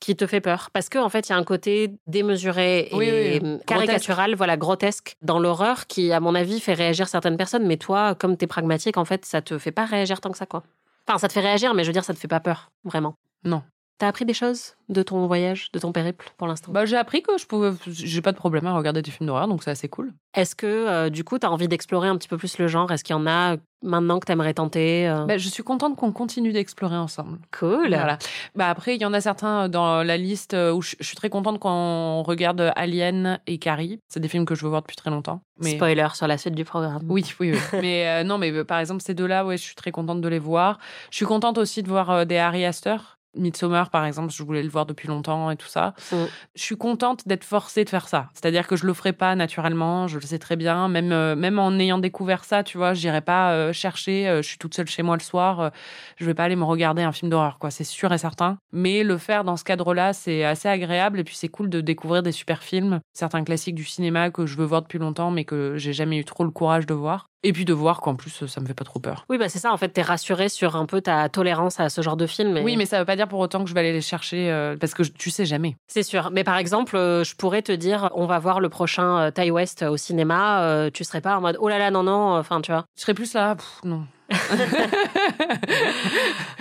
qui 0.00 0.16
te 0.16 0.26
fait 0.26 0.40
peur 0.40 0.68
parce 0.72 0.88
qu'en 0.88 1.04
en 1.04 1.08
fait 1.08 1.28
il 1.28 1.32
y 1.32 1.34
a 1.34 1.38
un 1.38 1.44
côté 1.44 1.90
démesuré 2.06 2.88
et 2.90 2.94
Oui, 2.94 3.08
oui, 3.10 3.40
oui. 3.42 3.58
caricatural 3.66 4.34
voilà 4.34 4.56
grotesque 4.56 5.16
dans 5.22 5.38
l'horreur 5.38 5.86
qui 5.86 6.12
à 6.12 6.20
mon 6.20 6.34
avis 6.34 6.60
fait 6.60 6.74
réagir 6.74 7.08
certaines 7.08 7.36
personnes 7.36 7.66
mais 7.66 7.76
toi 7.76 8.14
comme 8.14 8.36
t'es 8.36 8.46
pragmatique 8.46 8.96
en 8.96 9.04
fait 9.04 9.24
ça 9.24 9.40
te 9.42 9.56
fait 9.58 9.72
pas 9.72 9.84
réagir 9.86 10.20
tant 10.20 10.30
que 10.30 10.38
ça 10.38 10.46
quoi 10.46 10.62
enfin 11.08 11.18
ça 11.18 11.28
te 11.28 11.32
fait 11.32 11.40
réagir 11.40 11.74
mais 11.74 11.84
je 11.84 11.88
veux 11.88 11.92
dire 11.94 12.04
ça 12.04 12.12
te 12.14 12.18
fait 12.18 12.28
pas 12.28 12.40
peur 12.40 12.70
vraiment 12.84 13.16
Non. 13.44 13.62
T'as 13.98 14.08
appris 14.08 14.24
des 14.24 14.34
choses 14.34 14.74
de 14.88 15.02
ton 15.02 15.26
voyage 15.26 15.70
de 15.72 15.78
ton 15.78 15.92
périple 15.92 16.30
pour 16.36 16.46
l'instant? 16.46 16.72
Bah, 16.72 16.84
j'ai 16.84 16.96
appris 16.96 17.22
que 17.22 17.38
je 17.38 17.46
pouvais, 17.46 17.72
j'ai 17.86 18.22
pas 18.22 18.32
de 18.32 18.36
problème 18.36 18.66
à 18.66 18.76
regarder 18.76 19.02
des 19.02 19.10
films 19.10 19.26
d'horreur, 19.26 19.48
donc 19.48 19.62
c'est 19.62 19.70
assez 19.70 19.88
cool. 19.88 20.12
est-ce 20.34 20.54
que 20.54 20.66
euh, 20.66 21.10
du 21.10 21.24
coup 21.24 21.38
t'as 21.38 21.48
envie 21.48 21.68
d'explorer 21.68 22.08
un 22.08 22.16
petit 22.16 22.28
peu 22.28 22.36
plus 22.36 22.58
le 22.58 22.66
genre? 22.68 22.90
Est-ce 22.92 23.04
qu'il 23.04 23.14
y 23.14 23.18
en 23.18 23.26
a 23.26 23.56
maintenant 23.82 24.18
que 24.18 24.26
t'aimerais 24.26 24.54
tenter 24.54 25.08
euh? 25.08 25.26
Bah, 25.26 25.36
je 25.38 25.48
suis 25.48 25.62
contente 25.62 25.96
qu'on 25.96 26.12
continue 26.12 26.52
d'explorer 26.52 26.96
ensemble. 26.96 27.38
cool 27.58 27.88
Voilà. 27.88 28.18
Bah 28.54 28.68
après, 28.70 28.96
il 28.96 29.02
y 29.02 29.04
en 29.04 29.12
a 29.12 29.20
certains 29.20 29.68
dans 29.68 30.02
la 30.02 30.16
liste 30.16 30.54
où 30.54 30.82
je, 30.82 30.96
je 30.98 31.04
suis 31.06 31.16
très 31.16 31.30
contente 31.30 31.58
qu'on 31.58 32.22
regarde 32.22 32.72
Alien 32.76 33.40
et 33.46 33.58
Carrie. 33.58 33.98
C'est 34.08 34.20
des 34.20 34.28
films 34.28 34.44
que 34.44 34.54
je 34.54 34.62
veux 34.62 34.70
voir 34.70 34.82
depuis 34.82 34.96
très 34.96 35.10
longtemps. 35.10 35.40
Mais 35.60 35.76
spoiler 35.76 36.08
sur 36.14 36.26
la 36.26 36.36
suite 36.36 36.54
du 36.54 36.64
programme 36.64 37.02
oui, 37.08 37.24
oui, 37.38 37.52
oui. 37.52 37.58
mais 37.80 38.08
euh, 38.08 38.24
non, 38.24 38.38
mais 38.38 38.50
euh, 38.50 38.64
par 38.64 38.78
exemple 38.80 39.02
ces 39.02 39.14
deux-là, 39.14 39.44
ouais, 39.44 39.56
je 39.56 39.62
suis 39.62 39.74
très 39.74 39.92
contente 39.92 40.20
de 40.20 40.28
les 40.28 40.38
voir. 40.38 40.78
Je 41.10 41.16
suis 41.16 41.26
contente 41.26 41.58
aussi 41.58 41.82
de 41.82 41.88
voir 41.88 42.10
euh, 42.10 42.24
des 42.24 42.38
Harry 42.38 42.64
Astor. 42.64 43.13
Midsommar, 43.36 43.90
par 43.90 44.04
exemple, 44.04 44.32
je 44.32 44.42
voulais 44.42 44.62
le 44.62 44.68
voir 44.68 44.86
depuis 44.86 45.08
longtemps 45.08 45.50
et 45.50 45.56
tout 45.56 45.68
ça. 45.68 45.94
Mm. 46.12 46.16
Je 46.54 46.62
suis 46.62 46.76
contente 46.76 47.26
d'être 47.26 47.44
forcée 47.44 47.84
de 47.84 47.90
faire 47.90 48.08
ça. 48.08 48.28
C'est-à-dire 48.34 48.66
que 48.66 48.76
je 48.76 48.86
le 48.86 48.94
ferai 48.94 49.12
pas 49.12 49.34
naturellement, 49.34 50.06
je 50.06 50.18
le 50.18 50.24
sais 50.24 50.38
très 50.38 50.56
bien. 50.56 50.88
Même, 50.88 51.12
euh, 51.12 51.36
même 51.36 51.58
en 51.58 51.72
ayant 51.78 51.98
découvert 51.98 52.44
ça, 52.44 52.62
tu 52.62 52.78
vois, 52.78 52.94
j'irai 52.94 53.20
pas 53.20 53.52
euh, 53.52 53.72
chercher, 53.72 54.28
euh, 54.28 54.42
je 54.42 54.48
suis 54.48 54.58
toute 54.58 54.74
seule 54.74 54.88
chez 54.88 55.02
moi 55.02 55.16
le 55.16 55.22
soir, 55.22 55.70
je 56.16 56.24
vais 56.24 56.34
pas 56.34 56.44
aller 56.44 56.56
me 56.56 56.64
regarder 56.64 57.02
un 57.02 57.12
film 57.12 57.30
d'horreur, 57.30 57.58
quoi. 57.58 57.70
C'est 57.70 57.84
sûr 57.84 58.12
et 58.12 58.18
certain. 58.18 58.58
Mais 58.72 59.02
le 59.04 59.18
faire 59.18 59.44
dans 59.44 59.56
ce 59.56 59.64
cadre-là, 59.64 60.12
c'est 60.12 60.44
assez 60.44 60.68
agréable 60.68 61.20
et 61.20 61.24
puis 61.24 61.36
c'est 61.36 61.48
cool 61.48 61.68
de 61.68 61.80
découvrir 61.80 62.22
des 62.22 62.32
super 62.32 62.62
films, 62.62 63.00
certains 63.12 63.44
classiques 63.44 63.74
du 63.74 63.84
cinéma 63.84 64.30
que 64.30 64.46
je 64.46 64.56
veux 64.56 64.64
voir 64.64 64.82
depuis 64.82 64.98
longtemps 64.98 65.30
mais 65.30 65.44
que 65.44 65.76
j'ai 65.76 65.92
jamais 65.92 66.18
eu 66.18 66.24
trop 66.24 66.44
le 66.44 66.50
courage 66.50 66.86
de 66.86 66.94
voir. 66.94 67.26
Et 67.46 67.52
puis 67.52 67.64
de 67.66 67.72
voir 67.74 68.00
qu'en 68.00 68.14
plus, 68.16 68.46
ça 68.46 68.60
me 68.60 68.66
fait 68.66 68.74
pas 68.74 68.84
trop 68.84 68.98
peur. 69.00 69.26
Oui, 69.28 69.36
bah 69.38 69.48
c'est 69.50 69.58
ça. 69.58 69.70
En 69.72 69.76
fait, 69.76 69.90
t'es 69.90 70.00
rassuré 70.02 70.48
sur 70.48 70.76
un 70.76 70.86
peu 70.86 71.00
ta 71.02 71.28
tolérance 71.28 71.78
à 71.78 71.90
ce 71.90 72.00
genre 72.00 72.16
de 72.16 72.26
film. 72.26 72.58
Oui, 72.64 72.76
mais 72.76 72.86
ça 72.86 72.98
veut 72.98 73.04
pas 73.04 73.16
dire 73.16 73.28
pour 73.28 73.38
autant 73.38 73.62
que 73.62 73.68
je 73.68 73.74
vais 73.74 73.80
aller 73.80 73.92
les 73.92 74.00
chercher 74.00 74.50
euh, 74.50 74.76
parce 74.80 74.94
que 74.94 75.04
je- 75.04 75.12
tu 75.12 75.28
sais 75.30 75.44
jamais. 75.44 75.76
c'est 75.86 76.02
sûr. 76.02 76.30
Mais 76.32 76.42
par 76.42 76.56
exemple, 76.56 76.96
euh, 76.96 77.22
je 77.22 77.36
pourrais 77.36 77.60
te 77.62 77.70
dire, 77.72 78.08
on 78.14 78.24
va 78.26 78.38
voir 78.38 78.60
le 78.60 78.68
prochain 78.70 79.18
euh, 79.18 79.30
Ty 79.30 79.50
West 79.50 79.82
au 79.82 79.96
cinéma. 79.98 80.62
euh, 80.62 80.90
tu 80.92 81.04
serais 81.04 81.20
pas 81.20 81.36
en 81.36 81.40
mode, 81.42 81.58
oh 81.60 81.68
là 81.68 81.78
là, 81.78 81.90
non 81.90 82.02
non. 82.02 82.36
Enfin, 82.38 82.60
tu 82.62 82.72
vois. 82.72 82.86
Je 82.96 83.02
serais 83.02 83.14
plus 83.14 83.34
là, 83.34 83.54
pff, 83.56 83.80
non. 83.84 84.04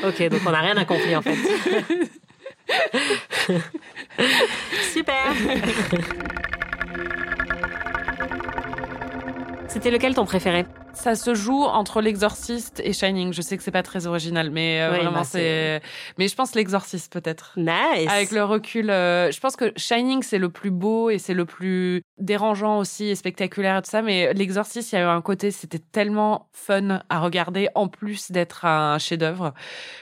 Ok, 0.05 0.21
donc 0.29 0.41
on 0.45 0.51
n'a 0.51 0.59
rien 0.59 0.75
accompli 0.75 1.15
en 1.15 1.21
fait. 1.21 1.37
Super. 4.93 5.33
C'était 9.83 9.97
lequel 9.97 10.15
ton 10.15 10.23
préféré? 10.23 10.65
Ça 10.93 11.15
se 11.15 11.33
joue 11.33 11.63
entre 11.63 12.01
l'exorciste 12.01 12.81
et 12.83 12.93
Shining. 12.93 13.33
Je 13.33 13.41
sais 13.41 13.57
que 13.57 13.63
c'est 13.63 13.71
pas 13.71 13.83
très 13.83 14.07
original, 14.07 14.51
mais 14.51 14.81
euh, 14.81 14.91
Oui, 14.91 14.97
vraiment 14.97 15.19
bah, 15.19 15.23
c'est. 15.23 15.81
Mais 16.17 16.27
je 16.27 16.35
pense 16.35 16.55
l'exorciste 16.55 17.11
peut-être. 17.11 17.53
Nice. 17.57 18.09
Avec 18.09 18.31
le 18.31 18.43
recul, 18.43 18.89
euh, 18.89 19.31
je 19.31 19.39
pense 19.39 19.55
que 19.55 19.73
Shining 19.75 20.21
c'est 20.23 20.37
le 20.37 20.49
plus 20.49 20.71
beau 20.71 21.09
et 21.09 21.17
c'est 21.17 21.33
le 21.33 21.45
plus 21.45 22.03
dérangeant 22.19 22.77
aussi 22.77 23.05
et 23.09 23.15
spectaculaire 23.15 23.77
et 23.77 23.81
tout 23.81 23.89
ça. 23.89 24.01
Mais 24.01 24.33
l'exorciste, 24.33 24.91
il 24.91 24.95
y 24.95 24.97
a 24.99 25.01
eu 25.01 25.07
un 25.07 25.21
côté, 25.21 25.51
c'était 25.51 25.79
tellement 25.79 26.47
fun 26.51 27.01
à 27.09 27.19
regarder 27.19 27.69
en 27.75 27.87
plus 27.87 28.31
d'être 28.31 28.65
un 28.65 28.97
chef-d'œuvre. 28.99 29.53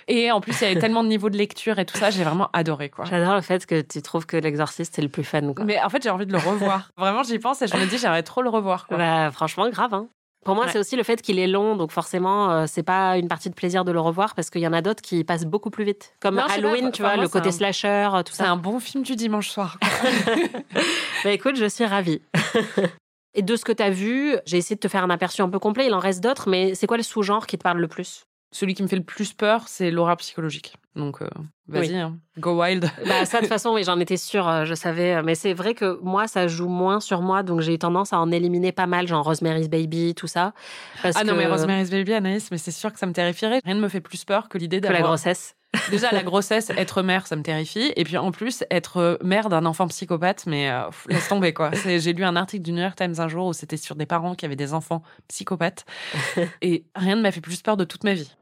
Et 0.07 0.31
en 0.31 0.41
plus, 0.41 0.59
il 0.61 0.67
y 0.67 0.71
avait 0.71 0.79
tellement 0.79 1.03
de 1.03 1.09
niveaux 1.09 1.29
de 1.29 1.37
lecture 1.37 1.79
et 1.79 1.85
tout 1.85 1.97
ça. 1.97 2.09
J'ai 2.09 2.23
vraiment 2.23 2.49
adoré 2.53 2.89
quoi. 2.89 3.05
J'adore 3.05 3.35
le 3.35 3.41
fait 3.41 3.65
que 3.65 3.81
tu 3.81 4.01
trouves 4.01 4.25
que 4.25 4.37
l'exorciste 4.37 4.99
est 4.99 5.03
le 5.03 5.09
plus 5.09 5.23
fun. 5.23 5.53
Quoi. 5.53 5.65
Mais 5.65 5.81
en 5.81 5.89
fait, 5.89 6.03
j'ai 6.03 6.09
envie 6.09 6.25
de 6.25 6.33
le 6.33 6.39
revoir. 6.39 6.91
Vraiment, 6.97 7.23
j'y 7.23 7.39
pense 7.39 7.61
et 7.61 7.67
je 7.67 7.77
me 7.77 7.85
dis, 7.85 7.97
j'aimerais 7.97 8.23
trop 8.23 8.41
le 8.41 8.49
revoir. 8.49 8.87
Quoi. 8.87 8.97
Bah, 8.97 9.31
franchement, 9.31 9.69
grave. 9.69 9.93
Hein. 9.93 10.09
Pour 10.43 10.55
moi, 10.55 10.65
Ouais. 10.65 10.71
c'est 10.71 10.79
aussi 10.79 10.95
le 10.95 11.03
fait 11.03 11.21
qu'il 11.21 11.37
est 11.37 11.45
long, 11.47 11.75
donc 11.75 11.91
forcément, 11.91 12.49
euh, 12.51 12.65
c'est 12.67 12.81
pas 12.81 13.17
une 13.17 13.27
partie 13.27 13.49
de 13.49 13.53
plaisir 13.53 13.85
de 13.85 13.91
le 13.91 13.99
revoir 13.99 14.33
parce 14.33 14.49
qu'il 14.49 14.61
y 14.61 14.67
en 14.67 14.73
a 14.73 14.81
d'autres 14.81 15.03
qui 15.03 15.23
passent 15.23 15.45
beaucoup 15.45 15.69
plus 15.69 15.83
vite. 15.83 16.15
Comme 16.19 16.35
Non, 16.35 16.43
pas, 16.47 16.53
Halloween, 16.53 16.91
tu 16.91 17.03
enfin, 17.03 17.13
vois, 17.13 17.21
le 17.21 17.27
c'est 17.27 17.33
côté 17.33 17.49
un- 17.49 17.51
slasher, 17.51 18.09
euh, 18.13 18.23
tout 18.23 18.33
C'est 18.33 18.43
ça. 18.43 18.49
un 18.51 18.57
bon 18.57 18.79
film 18.79 19.03
du 19.03 19.15
dimanche 19.15 19.49
soir. 19.49 19.77
Bah 21.23 21.31
écoute, 21.31 21.55
je 21.55 21.65
suis 21.65 21.85
ravie. 21.85 22.21
Et 23.35 23.43
de 23.43 23.55
ce 23.55 23.63
que 23.63 23.71
tu 23.71 23.83
as 23.83 23.91
vu, 23.91 24.35
j'ai 24.45 24.57
essayé 24.57 24.75
de 24.75 24.79
te 24.79 24.87
faire 24.87 25.03
un 25.03 25.09
aperçu 25.11 25.41
un 25.41 25.49
peu 25.49 25.59
complet. 25.59 25.85
Il 25.85 25.93
en 25.93 25.99
reste 25.99 26.21
d'autres, 26.23 26.49
mais 26.49 26.73
c'est 26.75 26.87
quoi 26.87 26.97
le 26.97 27.03
sous-genre 27.03 27.45
qui 27.47 27.57
te 27.57 27.63
parle 27.63 27.77
le 27.79 27.87
plus? 27.87 28.23
Celui 28.53 28.73
qui 28.73 28.83
me 28.83 28.87
fait 28.89 28.97
le 28.97 29.03
plus 29.03 29.31
peur, 29.33 29.67
c'est 29.67 29.91
l'horreur 29.91 30.17
psychologique. 30.17 30.75
Donc, 30.97 31.21
euh, 31.21 31.27
vas-y, 31.69 31.89
Oui. 31.91 31.95
hein. 31.95 32.17
go 32.37 32.61
wild. 32.61 32.83
Bah 33.07 33.25
ça, 33.25 33.37
de 33.37 33.43
toute 33.43 33.49
façon, 33.49 33.73
oui, 33.73 33.83
j'en 33.85 33.97
étais 33.99 34.17
sûre, 34.17 34.45
euh, 34.47 34.65
je 34.65 34.73
savais. 34.73 35.23
Mais 35.23 35.35
c'est 35.35 35.53
vrai 35.53 35.73
que 35.73 35.97
moi, 36.01 36.27
ça 36.27 36.49
joue 36.49 36.67
moins 36.67 36.99
sur 36.99 37.21
moi, 37.21 37.43
donc 37.43 37.61
j'ai 37.61 37.73
eu 37.75 37.79
tendance 37.79 38.11
à 38.11 38.19
en 38.19 38.29
éliminer 38.29 38.73
pas 38.73 38.87
mal, 38.87 39.07
genre 39.07 39.23
Rosemary's 39.23 39.69
Baby, 39.69 40.13
tout 40.15 40.27
ça. 40.27 40.53
Parce 41.01 41.15
Ah 41.17 41.23
non, 41.23 41.31
que- 41.33 41.37
mais 41.37 41.47
Rosemary's 41.47 41.89
Baby, 41.89 42.11
Anaïs, 42.13 42.51
mais 42.51 42.57
c'est 42.57 42.71
sûr 42.71 42.91
que 42.91 42.99
ça 42.99 43.05
me 43.05 43.13
terrifierait. 43.13 43.61
Rien 43.63 43.75
ne 43.75 43.79
me 43.79 43.87
fait 43.87 44.01
plus 44.01 44.25
peur 44.25 44.49
que 44.49 44.57
l'idée 44.57 44.81
que 44.81 44.87
la 44.87 44.91
d'avoir. 44.93 45.11
grossesse. 45.11 45.55
Déjà, 45.89 46.11
la 46.11 46.23
grossesse, 46.23 46.69
être 46.71 47.01
mère, 47.01 47.27
ça 47.27 47.35
me 47.35 47.43
terrifie. 47.43 47.93
Et 47.95 48.03
puis, 48.03 48.17
en 48.17 48.31
plus, 48.31 48.63
être 48.69 48.97
euh, 48.97 49.17
mère 49.23 49.47
d'un 49.49 49.65
enfant 49.65 49.87
psychopathe, 49.87 50.45
mais 50.45 50.69
euh, 50.69 50.83
laisse 51.07 51.27
tomber, 51.29 51.53
quoi. 51.53 51.71
J'ai 51.85 52.13
lu 52.13 52.23
un 52.23 52.35
article 52.35 52.63
du 52.63 52.73
New 52.73 52.81
York 52.81 52.95
Times 52.95 53.15
un 53.17 53.27
jour 53.27 53.47
où 53.47 53.53
c'était 53.53 53.77
sur 53.77 53.95
des 53.95 54.05
parents 54.05 54.35
qui 54.35 54.45
avaient 54.45 54.55
des 54.55 54.73
enfants 54.73 55.01
psychopathes. 55.29 55.85
Et 56.61 56.85
rien 56.95 57.15
ne 57.15 57.21
m'a 57.21 57.31
fait 57.31 57.41
plus 57.41 57.61
peur 57.61 57.77
de 57.77 57.85
toute 57.85 58.03
ma 58.03 58.13
vie. 58.13 58.35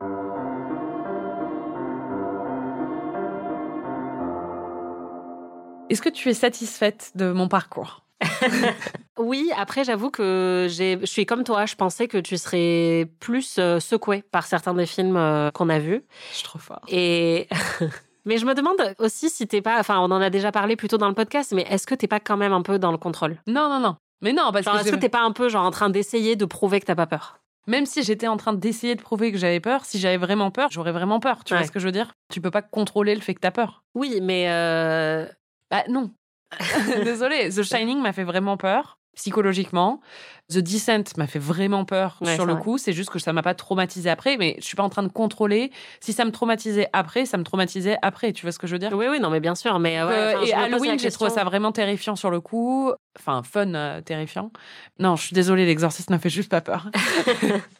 Est-ce 5.89 6.01
que 6.01 6.09
tu 6.09 6.29
es 6.29 6.33
satisfaite 6.33 7.11
de 7.15 7.31
mon 7.31 7.47
parcours? 7.47 8.05
Oui, 9.19 9.51
après, 9.57 9.83
j'avoue 9.83 10.09
que 10.11 10.67
je 10.69 11.05
suis 11.05 11.25
comme 11.25 11.43
toi. 11.43 11.65
Je 11.65 11.75
pensais 11.75 12.07
que 12.07 12.17
tu 12.17 12.37
serais 12.37 13.05
plus 13.19 13.57
euh, 13.59 13.79
secouée 13.81 14.23
par 14.31 14.45
certains 14.45 14.73
des 14.73 14.85
films 14.85 15.17
euh, 15.17 15.51
qu'on 15.51 15.67
a 15.67 15.77
vus. 15.77 16.03
Je 16.31 16.35
suis 16.35 16.43
trop 16.45 16.57
fort. 16.57 16.81
Et 16.87 17.47
mais 18.25 18.37
je 18.37 18.45
me 18.45 18.53
demande 18.55 18.77
aussi 18.97 19.29
si 19.29 19.45
t'es 19.45 19.61
pas, 19.61 19.77
enfin, 19.79 19.99
on 19.99 20.05
en 20.11 20.21
a 20.21 20.29
déjà 20.29 20.53
parlé 20.53 20.77
plus 20.77 20.87
tôt 20.87 20.97
dans 20.97 21.09
le 21.09 21.13
podcast, 21.13 21.51
mais 21.53 21.63
est-ce 21.63 21.85
que 21.85 21.95
t'es 21.95 22.07
pas 22.07 22.21
quand 22.21 22.37
même 22.37 22.53
un 22.53 22.61
peu 22.61 22.79
dans 22.79 22.91
le 22.93 22.97
contrôle? 22.97 23.37
Non, 23.45 23.67
non, 23.69 23.81
non. 23.81 23.97
Mais 24.21 24.31
non, 24.31 24.51
parce 24.53 24.63
Genre, 24.65 24.75
que 24.75 24.79
est-ce 24.81 24.91
que 24.91 24.95
t'es 24.95 25.09
pas 25.09 25.21
un 25.21 25.31
peu 25.33 25.49
genre 25.49 25.65
en 25.65 25.71
train 25.71 25.89
d'essayer 25.89 26.35
de 26.37 26.45
prouver 26.45 26.79
que 26.79 26.85
t'as 26.85 26.95
pas 26.95 27.07
peur? 27.07 27.39
Même 27.67 27.85
si 27.85 28.03
j'étais 28.03 28.27
en 28.27 28.37
train 28.37 28.53
d'essayer 28.53 28.95
de 28.95 29.01
prouver 29.01 29.31
que 29.33 29.37
j'avais 29.37 29.59
peur, 29.59 29.83
si 29.83 29.99
j'avais 29.99 30.17
vraiment 30.17 30.49
peur, 30.49 30.69
j'aurais 30.71 30.91
vraiment 30.93 31.19
peur. 31.19 31.43
Tu 31.43 31.53
Ouais. 31.53 31.59
vois 31.59 31.67
ce 31.67 31.71
que 31.71 31.79
je 31.79 31.85
veux 31.85 31.91
dire? 31.91 32.13
Tu 32.31 32.39
peux 32.41 32.51
pas 32.51 32.61
contrôler 32.61 33.15
le 33.15 33.21
fait 33.21 33.33
que 33.33 33.41
t'as 33.41 33.51
peur. 33.51 33.83
Oui, 33.95 34.19
mais 34.21 34.45
euh, 34.49 35.25
Bah 35.69 35.83
non. 35.89 36.11
Désolée, 37.03 37.49
The 37.49 37.63
Shining 37.63 37.99
m'a 38.01 38.11
fait 38.13 38.23
vraiment 38.23 38.57
peur 38.57 38.97
psychologiquement. 39.19 39.99
The 40.49 40.57
Descent 40.59 41.03
m'a 41.17 41.27
fait 41.27 41.37
vraiment 41.39 41.85
peur 41.85 42.17
Ouais, 42.21 42.33
sur 42.35 42.45
le 42.45 42.53
vrai. 42.53 42.61
coup. 42.63 42.77
C'est 42.77 42.93
juste 42.93 43.09
que 43.11 43.19
ça 43.19 43.33
m'a 43.33 43.43
pas 43.43 43.53
traumatisé 43.53 44.09
après, 44.09 44.37
mais 44.37 44.55
je 44.59 44.65
suis 44.65 44.75
pas 44.75 44.81
en 44.83 44.89
train 44.89 45.03
de 45.03 45.09
contrôler. 45.09 45.71
Si 45.99 46.11
ça 46.13 46.25
me 46.25 46.31
traumatisait 46.31 46.87
après, 46.93 47.25
ça 47.25 47.37
me 47.37 47.43
traumatisait 47.43 47.97
après. 48.01 48.31
Tu 48.33 48.43
vois 48.45 48.51
ce 48.51 48.57
que 48.57 48.65
je 48.65 48.73
veux 48.73 48.79
dire? 48.79 48.91
Oui, 48.93 49.05
oui, 49.09 49.19
non, 49.19 49.29
mais 49.29 49.39
bien 49.41 49.53
sûr, 49.55 49.77
mais 49.77 49.99
euh, 49.99 50.07
ouais, 50.07 50.35
Euh, 50.35 50.45
et 50.45 50.53
Halloween, 50.53 50.97
j'ai 50.97 51.11
trouvé 51.11 51.29
ça 51.29 51.43
vraiment 51.43 51.71
terrifiant 51.71 52.15
sur 52.15 52.31
le 52.31 52.39
coup. 52.41 52.91
Enfin, 53.19 53.43
fun, 53.43 53.73
euh, 53.75 54.01
terrifiant. 54.01 54.51
Non, 54.97 55.15
je 55.17 55.23
suis 55.25 55.33
désolée, 55.33 55.65
l'exorciste 55.65 56.09
m'a 56.09 56.17
fait 56.19 56.29
juste 56.29 56.49
pas 56.49 56.61
peur. 56.61 56.89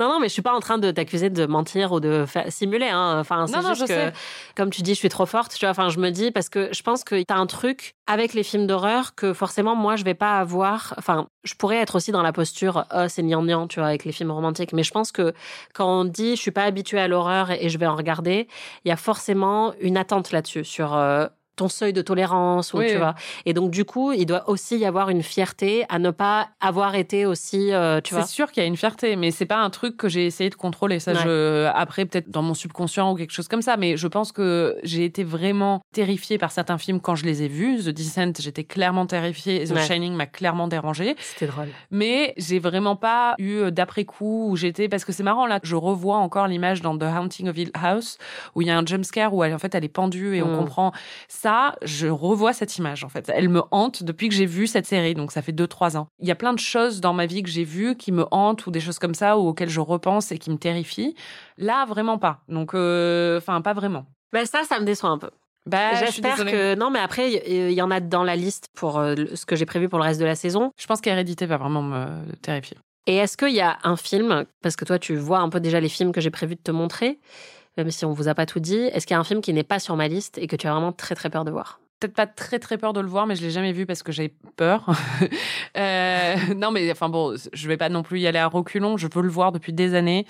Non, 0.00 0.08
non, 0.08 0.18
mais 0.18 0.28
je 0.28 0.32
suis 0.32 0.42
pas 0.42 0.54
en 0.54 0.60
train 0.60 0.78
de 0.78 0.90
t'accuser 0.90 1.28
de 1.30 1.44
mentir 1.46 1.92
ou 1.92 2.00
de 2.00 2.24
simuler. 2.48 2.88
Hein. 2.88 3.18
Enfin, 3.20 3.46
c'est 3.46 3.54
Non, 3.56 3.62
non, 3.62 3.68
juste 3.74 3.82
je 3.82 3.86
que, 3.86 3.92
sais. 3.92 4.12
comme 4.56 4.70
tu 4.70 4.80
dis, 4.82 4.94
je 4.94 4.98
suis 4.98 5.08
trop 5.10 5.26
forte. 5.26 5.52
Tu 5.54 5.60
vois, 5.66 5.70
enfin, 5.70 5.90
je 5.90 5.98
me 5.98 6.10
dis 6.10 6.30
parce 6.30 6.48
que 6.48 6.70
je 6.72 6.82
pense 6.82 7.04
que 7.04 7.22
t'as 7.22 7.36
un 7.36 7.46
truc 7.46 7.94
avec 8.06 8.32
les 8.34 8.42
films 8.42 8.66
d'horreur 8.66 9.14
que 9.14 9.32
forcément 9.32 9.76
moi 9.76 9.94
je 9.96 10.04
vais 10.04 10.14
pas 10.14 10.38
avoir. 10.38 10.94
Enfin, 10.98 11.28
je 11.44 11.54
pourrais 11.54 11.76
être 11.76 11.94
aussi 11.96 12.10
dans 12.12 12.22
la 12.22 12.32
posture, 12.32 12.86
oh, 12.94 13.04
c'est 13.08 13.22
gnangnan, 13.22 13.68
tu 13.68 13.78
vois, 13.80 13.88
avec 13.88 14.04
les 14.04 14.12
films 14.12 14.30
romantiques. 14.32 14.72
Mais 14.72 14.82
je 14.82 14.90
pense 14.90 15.12
que 15.12 15.32
quand 15.74 15.86
on 16.00 16.04
dit, 16.04 16.34
je 16.36 16.40
suis 16.40 16.50
pas 16.50 16.64
habituée 16.64 16.98
à 17.00 17.06
l'horreur 17.06 17.50
et 17.50 17.68
je 17.68 17.78
vais 17.78 17.86
en 17.86 17.94
regarder, 17.96 18.48
il 18.84 18.88
y 18.88 18.92
a 18.92 18.96
forcément 18.96 19.74
une 19.80 19.96
attente 19.98 20.32
là-dessus 20.32 20.64
sur. 20.64 20.94
euh, 20.96 21.26
ton 21.60 21.68
seuil 21.68 21.92
de 21.92 22.02
tolérance 22.02 22.72
ou 22.72 22.78
Oui, 22.78 22.86
tu 22.86 22.92
oui. 22.94 22.98
vois 22.98 23.14
et 23.44 23.52
donc 23.52 23.70
du 23.70 23.84
coup 23.84 24.12
il 24.12 24.24
doit 24.26 24.48
aussi 24.48 24.78
y 24.78 24.86
avoir 24.86 25.10
une 25.10 25.22
fierté 25.22 25.84
à 25.88 25.98
ne 25.98 26.10
pas 26.10 26.48
avoir 26.60 26.94
été 26.94 27.26
aussi 27.26 27.72
euh, 27.72 28.00
tu 28.00 28.14
vois 28.14 28.22
C'est 28.24 28.32
sûr 28.32 28.50
qu'il 28.50 28.62
y 28.62 28.64
a 28.64 28.68
une 28.68 28.76
fierté, 28.76 29.16
mais 29.16 29.30
c'est 29.30 29.46
pas 29.54 29.58
un 29.58 29.70
truc 29.70 29.96
que 29.96 30.08
j'ai 30.08 30.24
essayé 30.26 30.48
de 30.50 30.54
contrôler. 30.54 30.98
Ça, 31.00 31.12
Ouais. 31.12 31.18
je, 31.24 31.66
après, 31.74 32.04
peut-être 32.06 32.30
dans 32.30 32.42
mon 32.42 32.54
subconscient 32.54 33.12
ou 33.12 33.14
quelque 33.16 33.32
chose 33.38 33.48
comme 33.48 33.62
ça, 33.62 33.76
mais 33.76 33.96
je 33.96 34.08
pense 34.08 34.30
que 34.32 34.76
j'ai 34.84 35.04
été 35.04 35.22
vraiment 35.24 35.82
terrifiée 35.92 36.38
par 36.38 36.50
certains 36.52 36.78
films 36.78 37.00
quand 37.00 37.14
je 37.20 37.24
les 37.24 37.42
ai 37.42 37.48
vus. 37.48 37.78
The 37.84 37.88
Descent, 38.00 38.32
j'étais 38.40 38.64
clairement 38.64 39.06
terrifiée. 39.06 39.64
The 39.66 39.72
Ouais. 39.72 39.86
Shining 39.86 40.14
m'a 40.14 40.26
clairement 40.26 40.68
dérangée. 40.68 41.14
c'était 41.20 41.46
drôle 41.52 41.68
Mais 41.90 42.32
j'ai 42.36 42.58
vraiment 42.58 42.96
pas 42.96 43.34
eu 43.38 43.70
d'après-coup 43.70 44.48
où 44.50 44.56
j'étais, 44.56 44.88
parce 44.88 45.04
que 45.04 45.12
c'est 45.12 45.22
marrant, 45.30 45.46
là, 45.46 45.58
je 45.62 45.76
revois 45.76 46.16
encore 46.26 46.46
l'image 46.46 46.80
dans 46.82 46.96
The 46.96 47.02
Haunting 47.16 47.48
of 47.50 47.56
Hill 47.58 47.70
House, 47.74 48.16
où 48.54 48.62
il 48.62 48.68
y 48.68 48.70
a 48.70 48.78
un 48.78 48.86
jumpscare 48.86 49.34
où 49.34 49.42
elle, 49.44 49.54
en 49.54 49.58
fait, 49.58 49.74
elle 49.74 49.84
est 49.84 49.88
pendue 50.00 50.36
et 50.36 50.42
on 50.42 50.52
Mm. 50.54 50.58
comprend 50.58 50.92
ça 51.28 51.49
ça, 51.50 51.74
je 51.82 52.06
revois 52.06 52.52
cette 52.52 52.76
image 52.78 53.02
en 53.02 53.08
fait. 53.08 53.30
Elle 53.34 53.48
me 53.48 53.62
hante 53.72 54.04
depuis 54.04 54.28
que 54.28 54.34
j'ai 54.34 54.46
vu 54.46 54.66
cette 54.68 54.86
série, 54.86 55.14
donc 55.14 55.32
ça 55.32 55.42
fait 55.42 55.52
2-3 55.52 55.96
ans. 55.96 56.06
Il 56.20 56.28
y 56.28 56.30
a 56.30 56.36
plein 56.36 56.52
de 56.52 56.60
choses 56.60 57.00
dans 57.00 57.12
ma 57.12 57.26
vie 57.26 57.42
que 57.42 57.48
j'ai 57.48 57.64
vues 57.64 57.96
qui 57.96 58.12
me 58.12 58.24
hantent 58.30 58.66
ou 58.66 58.70
des 58.70 58.80
choses 58.80 58.98
comme 59.00 59.14
ça 59.14 59.36
ou 59.36 59.48
auxquelles 59.48 59.68
je 59.68 59.80
repense 59.80 60.30
et 60.30 60.38
qui 60.38 60.50
me 60.50 60.58
terrifient. 60.58 61.16
Là, 61.58 61.86
vraiment 61.86 62.18
pas. 62.18 62.40
Donc, 62.48 62.74
euh, 62.74 63.38
enfin, 63.38 63.60
pas 63.62 63.72
vraiment. 63.72 64.06
Ben 64.32 64.46
ça, 64.46 64.62
ça 64.62 64.78
me 64.78 64.84
déçoit 64.84 65.10
un 65.10 65.18
peu. 65.18 65.30
Bah, 65.66 65.94
J'espère 65.94 66.36
que 66.36 66.74
non, 66.76 66.90
mais 66.90 67.00
après 67.00 67.32
il 67.32 67.72
y 67.72 67.82
en 67.82 67.90
a 67.90 68.00
dans 68.00 68.22
la 68.22 68.36
liste 68.36 68.68
pour 68.74 68.98
euh, 68.98 69.14
ce 69.34 69.44
que 69.44 69.56
j'ai 69.56 69.66
prévu 69.66 69.88
pour 69.88 69.98
le 69.98 70.04
reste 70.04 70.20
de 70.20 70.24
la 70.24 70.36
saison. 70.36 70.70
Je 70.78 70.86
pense 70.86 71.00
qu'Hérédité 71.00 71.46
va 71.46 71.56
vraiment 71.58 71.82
me 71.82 72.32
terrifier. 72.42 72.78
Et 73.06 73.16
est-ce 73.16 73.36
qu'il 73.36 73.54
y 73.54 73.60
a 73.60 73.78
un 73.82 73.96
film, 73.96 74.44
parce 74.62 74.76
que 74.76 74.84
toi 74.84 74.98
tu 74.98 75.16
vois 75.16 75.40
un 75.40 75.48
peu 75.48 75.58
déjà 75.58 75.80
les 75.80 75.88
films 75.88 76.12
que 76.12 76.20
j'ai 76.20 76.30
prévu 76.30 76.54
de 76.54 76.60
te 76.60 76.70
montrer, 76.70 77.18
même 77.76 77.90
si 77.90 78.04
on 78.04 78.12
vous 78.12 78.28
a 78.28 78.34
pas 78.34 78.46
tout 78.46 78.60
dit, 78.60 78.76
est-ce 78.76 79.06
qu'il 79.06 79.14
y 79.14 79.16
a 79.16 79.20
un 79.20 79.24
film 79.24 79.40
qui 79.40 79.52
n'est 79.52 79.62
pas 79.62 79.78
sur 79.78 79.96
ma 79.96 80.08
liste 80.08 80.38
et 80.38 80.46
que 80.46 80.56
tu 80.56 80.66
as 80.66 80.72
vraiment 80.72 80.92
très 80.92 81.14
très 81.14 81.30
peur 81.30 81.44
de 81.44 81.50
voir? 81.50 81.80
Peut-être 82.00 82.14
pas 82.14 82.26
très 82.26 82.58
très 82.58 82.78
peur 82.78 82.92
de 82.92 83.00
le 83.00 83.08
voir, 83.08 83.26
mais 83.26 83.36
je 83.36 83.42
l'ai 83.42 83.50
jamais 83.50 83.72
vu 83.72 83.84
parce 83.84 84.02
que 84.02 84.12
j'ai 84.12 84.34
peur. 84.56 84.86
Euh, 85.76 86.34
non, 86.56 86.72
mais 86.72 86.90
enfin 86.90 87.08
bon, 87.08 87.36
je 87.52 87.68
vais 87.68 87.76
pas 87.76 87.88
non 87.88 88.02
plus 88.02 88.18
y 88.18 88.26
aller 88.26 88.40
à 88.40 88.48
reculons. 88.48 88.96
Je 88.96 89.06
peux 89.06 89.22
le 89.22 89.28
voir 89.28 89.52
depuis 89.52 89.72
des 89.72 89.94
années. 89.94 90.26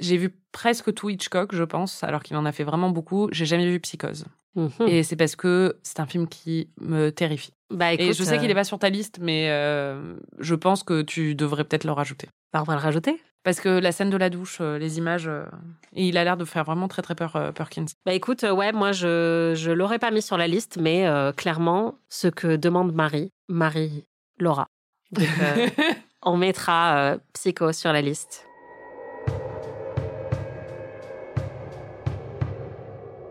J'ai 0.00 0.16
vu 0.16 0.34
presque 0.50 0.92
tout 0.92 1.08
Hitchcock, 1.08 1.54
je 1.54 1.62
pense, 1.62 2.02
alors 2.02 2.22
qu'il 2.24 2.36
en 2.36 2.44
a 2.44 2.50
fait 2.50 2.64
vraiment 2.64 2.90
beaucoup. 2.90 3.28
J'ai 3.30 3.46
jamais 3.46 3.64
vu 3.70 3.78
Psychose. 3.78 4.24
Mhm. 4.56 4.88
Et 4.88 5.02
c'est 5.04 5.16
parce 5.16 5.36
que 5.36 5.78
c'est 5.82 6.00
un 6.00 6.06
film 6.06 6.26
qui 6.26 6.68
me 6.80 7.10
terrifie. 7.10 7.52
Bah 7.70 7.92
écoute, 7.92 8.06
Et 8.06 8.12
je 8.12 8.22
sais 8.24 8.38
qu'il 8.38 8.48
euh, 8.48 8.50
est 8.50 8.54
pas 8.54 8.64
sur 8.64 8.78
ta 8.78 8.90
liste, 8.90 9.18
mais 9.20 9.48
euh, 9.50 10.16
je 10.40 10.54
pense 10.54 10.82
que 10.82 11.02
tu 11.02 11.34
devrais 11.34 11.64
peut-être 11.64 11.84
le 11.84 11.92
rajouter. 11.92 12.28
bah, 12.52 12.60
on 12.60 12.64
va 12.64 12.74
le 12.74 12.80
rajouter. 12.80 13.20
Parce 13.44 13.60
que 13.60 13.68
la 13.68 13.90
scène 13.90 14.10
de 14.10 14.16
la 14.16 14.30
douche, 14.30 14.58
euh, 14.60 14.78
les 14.78 14.98
images, 14.98 15.26
euh, 15.26 15.44
et 15.94 16.06
il 16.06 16.16
a 16.16 16.24
l'air 16.24 16.36
de 16.36 16.44
faire 16.44 16.64
vraiment 16.64 16.86
très 16.86 17.02
très 17.02 17.14
peur, 17.14 17.34
euh, 17.36 17.50
Perkins. 17.50 17.86
Bah 18.06 18.12
écoute, 18.12 18.44
euh, 18.44 18.52
ouais, 18.52 18.72
moi 18.72 18.92
je 18.92 19.52
je 19.56 19.70
l'aurais 19.72 19.98
pas 19.98 20.10
mis 20.10 20.22
sur 20.22 20.36
la 20.36 20.46
liste, 20.46 20.78
mais 20.80 21.06
euh, 21.06 21.32
clairement 21.32 21.98
ce 22.08 22.28
que 22.28 22.56
demande 22.56 22.94
Marie, 22.94 23.32
Marie 23.48 24.04
Laura. 24.38 24.68
Donc, 25.10 25.28
euh, 25.42 25.68
on 26.22 26.36
mettra 26.36 26.96
euh, 26.96 27.18
Psycho 27.32 27.72
sur 27.72 27.92
la 27.92 28.00
liste. 28.00 28.46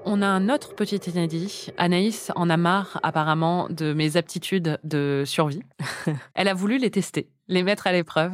On 0.04 0.22
a 0.22 0.28
un 0.28 0.50
autre 0.50 0.74
petit 0.76 0.98
inédit. 1.10 1.70
Anaïs 1.78 2.32
en 2.36 2.50
a 2.50 2.58
marre 2.58 3.00
apparemment 3.04 3.68
de 3.70 3.94
mes 3.94 4.18
aptitudes 4.18 4.80
de 4.84 5.24
survie. 5.26 5.62
Elle 6.34 6.48
a 6.48 6.54
voulu 6.54 6.80
les 6.80 6.90
tester, 6.90 7.30
les 7.52 7.64
mettre 7.64 7.86
à 7.86 7.92
l'épreuve. 7.92 8.32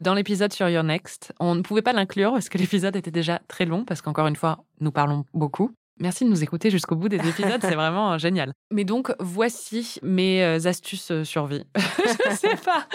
Dans 0.00 0.14
l'épisode 0.14 0.52
sur 0.52 0.68
Your 0.68 0.84
Next, 0.84 1.34
on 1.40 1.54
ne 1.54 1.62
pouvait 1.62 1.82
pas 1.82 1.92
l'inclure 1.92 2.32
parce 2.32 2.48
que 2.48 2.56
l'épisode 2.56 2.96
était 2.96 3.10
déjà 3.10 3.40
très 3.48 3.66
long, 3.66 3.84
parce 3.84 4.00
qu'encore 4.00 4.28
une 4.28 4.36
fois, 4.36 4.64
nous 4.80 4.92
parlons 4.92 5.24
beaucoup. 5.34 5.72
Merci 5.98 6.24
de 6.24 6.30
nous 6.30 6.42
écouter 6.42 6.70
jusqu'au 6.70 6.96
bout 6.96 7.10
des 7.10 7.18
épisodes, 7.18 7.60
c'est 7.60 7.74
vraiment 7.74 8.12
euh, 8.14 8.18
génial. 8.18 8.54
Mais 8.70 8.84
donc, 8.84 9.12
voici 9.18 9.98
mes 10.02 10.42
euh, 10.42 10.66
astuces 10.66 11.10
euh, 11.10 11.24
survie. 11.24 11.66
Je 11.76 12.34
sais 12.36 12.56
pas. 12.56 12.86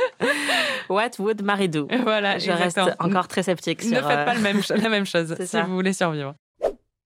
What 0.89 1.11
would 1.19 1.43
Marie 1.43 1.69
do? 1.69 1.87
Voilà, 2.01 2.39
Je 2.39 2.49
reste 2.49 2.79
encore 2.99 3.27
très 3.27 3.43
sceptique 3.43 3.83
Ne 3.83 4.01
faites 4.01 4.25
pas 4.25 4.33
le 4.33 4.41
même, 4.41 4.61
la 4.69 4.89
même 4.89 5.05
chose 5.05 5.35
si 5.39 5.45
ça. 5.45 5.63
vous 5.63 5.75
voulez 5.75 5.93
survivre. 5.93 6.33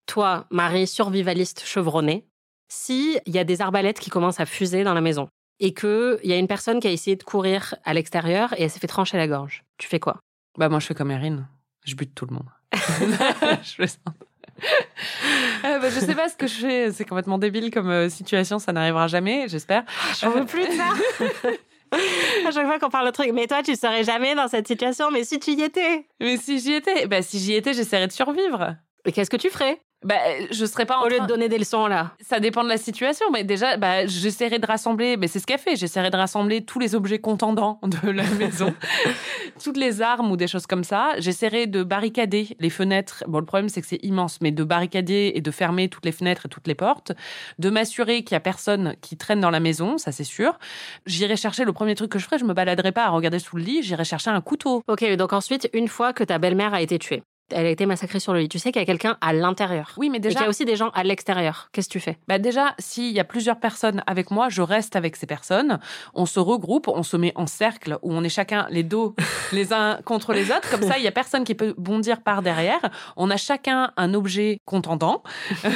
Toi, 0.05 0.45
Marie, 0.51 0.87
survivaliste 0.87 1.63
chevronnée, 1.65 2.25
si 2.69 3.19
il 3.25 3.35
y 3.35 3.39
a 3.39 3.43
des 3.43 3.61
arbalètes 3.61 3.99
qui 3.99 4.09
commencent 4.09 4.39
à 4.39 4.45
fuser 4.45 4.83
dans 4.83 4.93
la 4.93 5.01
maison 5.01 5.27
et 5.59 5.73
que 5.73 6.19
il 6.23 6.29
y 6.29 6.33
a 6.33 6.37
une 6.37 6.47
personne 6.47 6.79
qui 6.79 6.87
a 6.87 6.91
essayé 6.91 7.15
de 7.15 7.23
courir 7.23 7.75
à 7.83 7.93
l'extérieur 7.93 8.53
et 8.57 8.63
elle 8.63 8.69
s'est 8.69 8.79
fait 8.79 8.87
trancher 8.87 9.17
la 9.17 9.27
gorge, 9.27 9.63
tu 9.77 9.87
fais 9.87 9.99
quoi? 9.99 10.19
Bah 10.57 10.69
moi 10.69 10.79
je 10.79 10.87
fais 10.87 10.95
comme 10.95 11.11
Erin, 11.11 11.47
je 11.85 11.95
bute 11.95 12.15
tout 12.15 12.25
le 12.25 12.35
monde. 12.35 12.49
je 12.73 13.75
plaisante. 13.75 13.99
Euh, 15.65 15.79
bah, 15.79 15.89
je 15.89 15.99
sais 15.99 16.15
pas 16.15 16.29
ce 16.29 16.35
que 16.35 16.47
je 16.47 16.55
fais, 16.55 16.91
c'est 16.91 17.05
complètement 17.05 17.37
débile 17.37 17.71
comme 17.71 17.89
euh, 17.89 18.09
situation, 18.09 18.59
ça 18.59 18.73
n'arrivera 18.73 19.07
jamais, 19.07 19.47
j'espère. 19.47 19.83
J'en 20.19 20.31
veux 20.31 20.45
plus 20.45 20.67
de 20.67 20.73
ça. 20.73 20.89
à 22.47 22.51
chaque 22.51 22.65
fois 22.65 22.79
qu'on 22.79 22.89
parle 22.89 23.07
de 23.07 23.11
truc, 23.11 23.31
mais 23.33 23.47
toi, 23.47 23.63
tu 23.63 23.75
serais 23.75 24.03
jamais 24.03 24.35
dans 24.35 24.47
cette 24.47 24.67
situation, 24.67 25.11
mais 25.11 25.23
si 25.23 25.39
tu 25.39 25.51
y 25.51 25.61
étais, 25.61 26.05
Mais 26.19 26.37
si 26.37 26.59
j'y 26.59 26.73
étais, 26.73 27.07
bah 27.07 27.21
si 27.21 27.39
j'y 27.39 27.53
étais, 27.53 27.73
j'essaierais 27.73 28.07
de 28.07 28.11
survivre. 28.11 28.75
et 29.05 29.11
qu'est-ce 29.11 29.29
que 29.29 29.37
tu 29.37 29.49
ferais? 29.49 29.79
Bah 30.05 30.15
je 30.51 30.65
serais 30.65 30.85
pas 30.85 30.97
en 30.99 31.03
au 31.03 31.07
lieu 31.09 31.15
train- 31.17 31.25
de 31.25 31.27
donner 31.29 31.49
des 31.49 31.57
leçons 31.57 31.85
là 31.87 32.11
Ça 32.21 32.39
dépend 32.39 32.63
de 32.63 32.69
la 32.69 32.77
situation, 32.77 33.25
mais 33.33 33.43
déjà, 33.43 33.75
bah, 33.75 34.05
j'essaierai 34.05 34.57
de 34.57 34.65
rassembler, 34.65 35.17
mais 35.17 35.27
c'est 35.27 35.39
ce 35.39 35.45
qu'elle 35.45 35.59
fait, 35.59 35.75
j'essaierai 35.75 36.09
de 36.09 36.15
rassembler 36.15 36.63
tous 36.63 36.79
les 36.79 36.95
objets 36.95 37.19
contendants 37.19 37.81
de 37.83 38.09
la 38.09 38.23
maison, 38.23 38.73
toutes 39.63 39.75
les 39.75 40.01
armes 40.01 40.31
ou 40.31 40.37
des 40.37 40.47
choses 40.47 40.65
comme 40.67 40.85
ça. 40.85 41.11
J'essaierai 41.17 41.67
de 41.67 41.83
barricader 41.83 42.55
les 42.59 42.69
fenêtres. 42.69 43.25
Bon, 43.27 43.39
le 43.39 43.45
problème, 43.45 43.67
c'est 43.67 43.81
que 43.81 43.87
c'est 43.87 43.99
immense, 44.03 44.39
mais 44.41 44.51
de 44.51 44.63
barricader 44.63 45.33
et 45.35 45.41
de 45.41 45.51
fermer 45.51 45.89
toutes 45.89 46.05
les 46.05 46.13
fenêtres 46.13 46.45
et 46.45 46.49
toutes 46.49 46.67
les 46.67 46.75
portes, 46.75 47.11
de 47.57 47.69
m'assurer 47.69 48.23
qu'il 48.23 48.35
y 48.35 48.37
a 48.37 48.39
personne 48.39 48.95
qui 49.01 49.17
traîne 49.17 49.41
dans 49.41 49.51
la 49.51 49.59
maison, 49.59 49.97
ça 49.97 50.13
c'est 50.13 50.23
sûr. 50.23 50.57
J'irai 51.07 51.35
chercher, 51.35 51.65
le 51.65 51.73
premier 51.73 51.95
truc 51.95 52.09
que 52.11 52.19
je 52.19 52.23
ferai, 52.25 52.37
je 52.37 52.45
me 52.45 52.53
baladerai 52.53 52.93
pas 52.93 53.03
à 53.05 53.09
regarder 53.09 53.39
sous 53.39 53.57
le 53.57 53.63
lit, 53.63 53.83
j'irai 53.83 54.05
chercher 54.05 54.29
un 54.29 54.39
couteau. 54.39 54.81
Ok, 54.87 55.03
donc 55.17 55.33
ensuite, 55.33 55.69
une 55.73 55.89
fois 55.89 56.13
que 56.13 56.23
ta 56.23 56.37
belle-mère 56.37 56.73
a 56.73 56.81
été 56.81 56.97
tuée, 56.99 57.21
elle 57.51 57.65
a 57.65 57.69
été 57.69 57.85
massacrée 57.85 58.19
sur 58.19 58.33
le 58.33 58.39
lit, 58.39 58.49
tu 58.49 58.59
sais 58.59 58.71
qu'il 58.71 58.81
y 58.81 58.83
a 58.83 58.85
quelqu'un 58.85 59.17
à 59.21 59.33
l'intérieur. 59.33 59.93
Oui, 59.97 60.09
mais 60.09 60.17
Et 60.17 60.21
qu'il 60.21 60.29
déjà, 60.29 60.41
y 60.41 60.45
a 60.45 60.49
aussi 60.49 60.65
des 60.65 60.75
gens 60.75 60.89
à 60.89 61.03
l'extérieur. 61.03 61.69
Qu'est-ce 61.71 61.87
que 61.87 61.93
tu 61.93 61.99
fais? 61.99 62.17
Bah 62.27 62.39
déjà, 62.39 62.75
s'il 62.79 63.11
y 63.11 63.19
a 63.19 63.23
plusieurs 63.23 63.59
personnes 63.59 64.03
avec 64.07 64.31
moi, 64.31 64.49
je 64.49 64.61
reste 64.61 64.95
avec 64.95 65.15
ces 65.15 65.25
personnes. 65.25 65.79
On 66.13 66.25
se 66.25 66.39
regroupe, 66.39 66.87
on 66.87 67.03
se 67.03 67.17
met 67.17 67.33
en 67.35 67.47
cercle 67.47 67.97
où 68.01 68.13
on 68.13 68.23
est 68.23 68.29
chacun 68.29 68.67
les 68.69 68.83
dos 68.83 69.15
les 69.51 69.73
uns 69.73 69.99
contre 70.05 70.33
les 70.33 70.51
autres. 70.51 70.69
Comme 70.69 70.83
ça, 70.83 70.97
il 70.97 71.03
y 71.03 71.07
a 71.07 71.11
personne 71.11 71.43
qui 71.43 71.55
peut 71.55 71.73
bondir 71.77 72.21
par 72.21 72.41
derrière. 72.41 72.81
On 73.15 73.29
a 73.29 73.37
chacun 73.37 73.91
un 73.97 74.13
objet 74.13 74.59
contendant, 74.65 75.23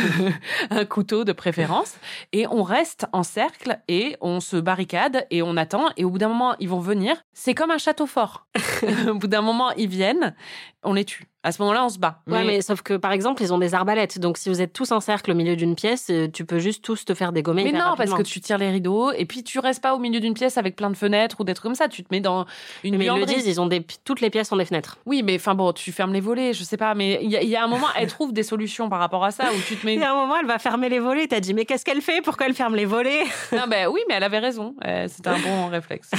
un 0.69 0.85
couteau 0.85 1.23
de 1.23 1.31
préférence, 1.31 1.95
et 2.31 2.47
on 2.47 2.63
reste 2.63 3.05
en 3.13 3.23
cercle 3.23 3.79
et 3.87 4.15
on 4.21 4.39
se 4.39 4.57
barricade 4.57 5.25
et 5.29 5.41
on 5.41 5.57
attend. 5.57 5.85
Et 5.97 6.03
au 6.03 6.09
bout 6.09 6.17
d'un 6.17 6.29
moment, 6.29 6.55
ils 6.59 6.69
vont 6.69 6.79
venir. 6.79 7.15
C'est 7.33 7.53
comme 7.53 7.71
un 7.71 7.77
château 7.77 8.05
fort. 8.05 8.47
au 9.07 9.15
bout 9.15 9.27
d'un 9.27 9.41
moment, 9.41 9.71
ils 9.71 9.87
viennent, 9.87 10.35
on 10.83 10.93
les 10.93 11.05
tue. 11.05 11.27
À 11.43 11.51
ce 11.51 11.61
moment-là, 11.61 11.83
on 11.85 11.89
se 11.89 11.99
bat. 11.99 12.21
Ouais, 12.25 12.43
mais 12.45 12.61
sauf 12.61 12.81
que 12.81 12.93
par 12.95 13.11
exemple, 13.11 13.43
ils 13.43 13.53
ont 13.53 13.57
des 13.57 13.73
arbalètes. 13.73 14.17
Donc 14.17 14.37
si 14.37 14.47
vous 14.49 14.61
êtes 14.61 14.71
tous 14.71 14.91
en 14.93 14.99
cercle 15.01 15.31
au 15.31 15.35
milieu 15.35 15.55
d'une 15.57 15.75
pièce, 15.75 16.07
euh, 16.09 16.27
tu 16.31 16.45
peux 16.45 16.59
juste 16.59 16.83
tous 16.83 17.03
te 17.03 17.13
faire 17.13 17.33
dégommer. 17.33 17.63
Mais 17.65 17.71
non, 17.73 17.95
parce 17.97 18.13
que 18.13 18.21
tu 18.21 18.39
tires 18.39 18.57
les 18.57 18.69
rideaux 18.71 19.11
et 19.11 19.25
puis 19.25 19.43
tu 19.43 19.59
restes 19.59 19.81
pas 19.83 19.93
au 19.93 19.99
milieu 19.99 20.19
d'une 20.21 20.33
pièce 20.33 20.57
avec 20.57 20.75
plein 20.77 20.89
de 20.89 20.95
fenêtres 20.95 21.37
ou 21.41 21.43
des 21.43 21.53
trucs 21.53 21.63
comme 21.63 21.75
ça. 21.75 21.87
Tu 21.89 22.01
te 22.03 22.07
mets 22.11 22.21
dans 22.21 22.45
une 22.83 22.95
Mais 22.97 23.05
ils 23.05 23.11
le 23.13 23.25
disent, 23.25 23.45
ils 23.45 23.59
ont 23.59 23.67
des... 23.67 23.83
toutes 24.05 24.21
les 24.21 24.29
pièces 24.29 24.51
ont 24.51 24.55
des 24.57 24.65
fenêtres. 24.65 24.97
Oui, 25.05 25.21
mais 25.21 25.35
enfin 25.35 25.53
bon, 25.53 25.73
tu 25.73 25.91
fermes 25.91 26.13
les 26.13 26.21
volets, 26.21 26.53
je 26.53 26.63
sais 26.63 26.77
pas, 26.77 26.95
mais 26.95 27.19
il 27.21 27.29
y, 27.29 27.35
a- 27.35 27.41
il 27.43 27.49
y 27.49 27.55
a 27.57 27.63
un 27.63 27.67
moment, 27.67 27.87
elle 27.97 28.07
trouve 28.07 28.31
des 28.31 28.43
solutions 28.43 28.87
par 28.89 28.99
rapport 28.99 29.25
à 29.25 29.31
ça 29.31 29.45
où 29.51 29.61
tu 29.67 29.75
te 29.75 29.85
mets. 29.85 29.95
Il 29.95 29.99
y 29.99 30.03
a 30.03 30.11
un 30.11 30.15
moment, 30.15 30.35
elle 30.39 30.47
va 30.47 30.59
fermer 30.59 30.87
les 30.87 30.99
volets. 30.99 31.27
T'as 31.27 31.39
dit, 31.41 31.53
mais 31.53 31.65
qu'est-ce 31.65 31.83
qu'elle 31.83 32.01
fait? 32.01 32.21
Pourquoi 32.21 32.45
elle 32.47 32.53
ferme 32.53 32.75
les 32.75 32.85
volets? 32.85 33.23
Non, 33.51 33.65
ben 33.69 33.87
oui, 33.89 33.99
mais 34.07 34.15
elle 34.15 34.23
avait 34.23 34.39
raison. 34.39 34.75
Euh, 34.85 35.07
C'était 35.09 35.29
un 35.29 35.39
bon 35.39 35.67
réflexe. 35.69 36.09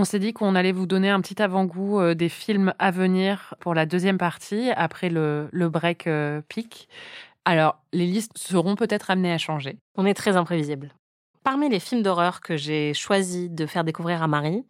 On 0.00 0.04
s'est 0.04 0.18
dit 0.18 0.32
qu'on 0.32 0.54
allait 0.54 0.72
vous 0.72 0.86
donner 0.86 1.10
un 1.10 1.20
petit 1.20 1.42
avant-goût 1.42 2.00
euh, 2.00 2.14
des 2.14 2.30
films 2.30 2.72
à 2.78 2.90
venir 2.90 3.54
pour 3.60 3.74
la 3.74 3.84
deuxième 3.84 4.16
partie, 4.16 4.70
après 4.70 5.10
le, 5.10 5.50
break 5.52 6.06
euh, 6.06 6.40
pic. 6.48 6.88
Alors, 7.44 7.76
les 7.92 8.06
listes 8.06 8.38
seront 8.38 8.76
peut-être 8.76 9.10
amenées 9.10 9.34
à 9.34 9.36
changer. 9.36 9.76
On 9.98 10.06
est 10.06 10.14
très 10.14 10.38
imprévisible. 10.38 10.94
Parmi 11.44 11.68
les 11.68 11.80
films 11.80 12.00
d'horreur 12.00 12.40
que 12.40 12.56
j'ai 12.56 12.94
choisi 12.94 13.50
de 13.50 13.66
faire 13.66 13.84
découvrir 13.84 14.22
à 14.22 14.26
Marie, 14.26 14.64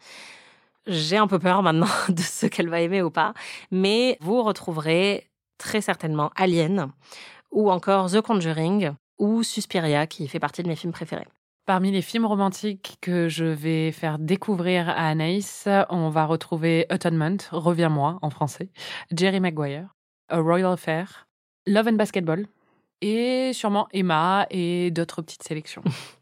j'ai 0.89 1.17
un 1.17 1.29
peu 1.29 1.39
peur 1.39 1.63
maintenant 1.63 1.87
de 2.09 2.23
ce 2.23 2.47
qu'elle 2.47 2.69
va 2.69 2.81
aimer 2.81 3.01
ou 3.01 3.13
pas, 3.13 3.33
mais 3.71 4.19
vous 4.21 4.43
retrouverez 4.43 5.31
très 5.59 5.81
certainement 5.81 6.33
Alien 6.35 6.91
ou 7.53 7.71
encore 7.71 8.11
The 8.11 8.21
Conjuring 8.21 8.95
ou 9.21 9.45
Suspiria 9.45 10.09
qui 10.09 10.27
fait 10.27 10.41
partie 10.41 10.65
de 10.65 10.69
mes 10.69 10.75
films 10.75 10.93
préférés. 10.93 11.29
Parmi 11.71 11.93
les 11.93 12.03
films 12.03 12.27
romantiques 12.27 12.99
que 13.01 13.29
je 13.29 13.45
vais 13.45 13.93
faire 13.93 14.19
découvrir 14.19 14.89
à 14.89 15.07
Anaïs, 15.07 15.69
on 15.89 16.09
va 16.09 16.27
retrouver 16.27 16.85
Atonement, 16.89 17.37
Reviens-moi 17.53 18.19
en 18.23 18.31
français, 18.31 18.71
Jerry 19.13 19.39
Maguire, 19.39 19.95
A 20.31 20.41
Royal 20.41 20.73
Affair, 20.73 21.29
Love 21.69 21.87
and 21.87 21.93
Basketball, 21.93 22.49
et 23.03 23.53
sûrement 23.53 23.87
Emma 23.93 24.49
et 24.51 24.91
d'autres 24.91 25.23
petites 25.23 25.45
sélections. 25.45 25.85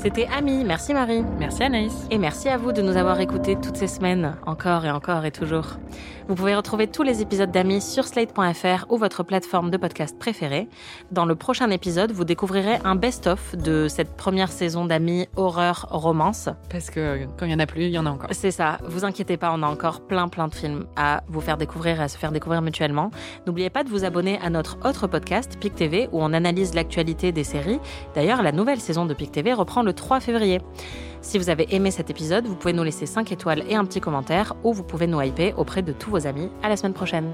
C'était 0.00 0.28
Ami, 0.28 0.62
merci 0.64 0.94
Marie. 0.94 1.24
Merci 1.40 1.64
Anaïs. 1.64 2.06
Et 2.12 2.18
merci 2.18 2.48
à 2.48 2.56
vous 2.56 2.70
de 2.70 2.82
nous 2.82 2.96
avoir 2.96 3.18
écoutés 3.18 3.56
toutes 3.60 3.76
ces 3.76 3.88
semaines, 3.88 4.36
encore 4.46 4.84
et 4.84 4.90
encore 4.92 5.24
et 5.24 5.32
toujours. 5.32 5.76
Vous 6.28 6.34
pouvez 6.34 6.54
retrouver 6.54 6.86
tous 6.86 7.02
les 7.02 7.20
épisodes 7.20 7.50
d'Amis 7.50 7.80
sur 7.80 8.04
slate.fr 8.04 8.84
ou 8.90 8.98
votre 8.98 9.22
plateforme 9.22 9.70
de 9.70 9.76
podcast 9.76 10.16
préférée. 10.16 10.68
Dans 11.10 11.24
le 11.24 11.34
prochain 11.34 11.70
épisode, 11.70 12.12
vous 12.12 12.24
découvrirez 12.24 12.78
un 12.84 12.94
best-of 12.94 13.56
de 13.56 13.88
cette 13.88 14.14
première 14.14 14.52
saison 14.52 14.84
d'Amis 14.84 15.26
horreur 15.36 15.88
romance. 15.90 16.50
Parce 16.70 16.90
que 16.90 17.24
quand 17.38 17.46
il 17.46 17.52
y 17.52 17.54
en 17.54 17.58
a 17.58 17.66
plus, 17.66 17.86
il 17.86 17.90
y 17.90 17.98
en 17.98 18.06
a 18.06 18.10
encore. 18.10 18.28
C'est 18.32 18.50
ça, 18.50 18.78
vous 18.84 19.04
inquiétez 19.04 19.36
pas, 19.36 19.52
on 19.52 19.62
a 19.62 19.66
encore 19.66 20.02
plein 20.02 20.28
plein 20.28 20.48
de 20.48 20.54
films 20.54 20.84
à 20.96 21.22
vous 21.28 21.40
faire 21.40 21.56
découvrir 21.56 21.98
et 21.98 22.04
à 22.04 22.08
se 22.08 22.18
faire 22.18 22.30
découvrir 22.30 22.62
mutuellement. 22.62 23.10
N'oubliez 23.46 23.70
pas 23.70 23.82
de 23.82 23.88
vous 23.88 24.04
abonner 24.04 24.38
à 24.42 24.50
notre 24.50 24.76
autre 24.86 25.06
podcast, 25.06 25.56
PIC 25.58 25.74
TV, 25.74 26.08
où 26.12 26.22
on 26.22 26.34
analyse 26.34 26.74
l'actualité 26.74 27.32
des 27.32 27.44
séries. 27.44 27.80
D'ailleurs, 28.14 28.42
la 28.42 28.52
nouvelle 28.52 28.80
saison 28.80 29.06
de 29.06 29.14
PIC 29.14 29.32
TV 29.32 29.54
reprend 29.54 29.82
le 29.82 29.87
le 29.88 29.94
3 29.94 30.20
février. 30.20 30.60
Si 31.22 31.38
vous 31.38 31.48
avez 31.48 31.74
aimé 31.74 31.90
cet 31.90 32.10
épisode, 32.10 32.46
vous 32.46 32.54
pouvez 32.54 32.74
nous 32.74 32.84
laisser 32.84 33.06
5 33.06 33.32
étoiles 33.32 33.64
et 33.68 33.74
un 33.74 33.84
petit 33.84 34.00
commentaire 34.00 34.54
ou 34.62 34.72
vous 34.72 34.84
pouvez 34.84 35.06
nous 35.06 35.20
hyper 35.20 35.58
auprès 35.58 35.82
de 35.82 35.92
tous 35.92 36.10
vos 36.10 36.26
amis. 36.26 36.50
À 36.62 36.68
la 36.68 36.76
semaine 36.76 36.92
prochaine. 36.92 37.32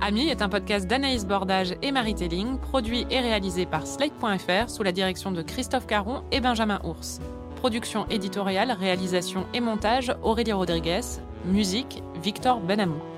Ami 0.00 0.28
est 0.28 0.42
un 0.42 0.48
podcast 0.48 0.86
d'Anaïs 0.86 1.24
Bordage 1.24 1.74
et 1.82 1.90
Marie 1.92 2.14
Telling, 2.14 2.58
produit 2.58 3.06
et 3.10 3.20
réalisé 3.20 3.64
par 3.64 3.86
Slate.fr 3.86 4.68
sous 4.68 4.82
la 4.82 4.92
direction 4.92 5.30
de 5.30 5.40
Christophe 5.40 5.86
Caron 5.86 6.22
et 6.32 6.40
Benjamin 6.40 6.80
Ours. 6.84 7.20
Production 7.56 8.06
éditoriale, 8.08 8.72
réalisation 8.72 9.46
et 9.54 9.60
montage 9.60 10.14
Aurélie 10.22 10.52
Rodriguez. 10.52 11.00
Musique 11.46 12.02
Victor 12.22 12.60
Benamou. 12.60 13.15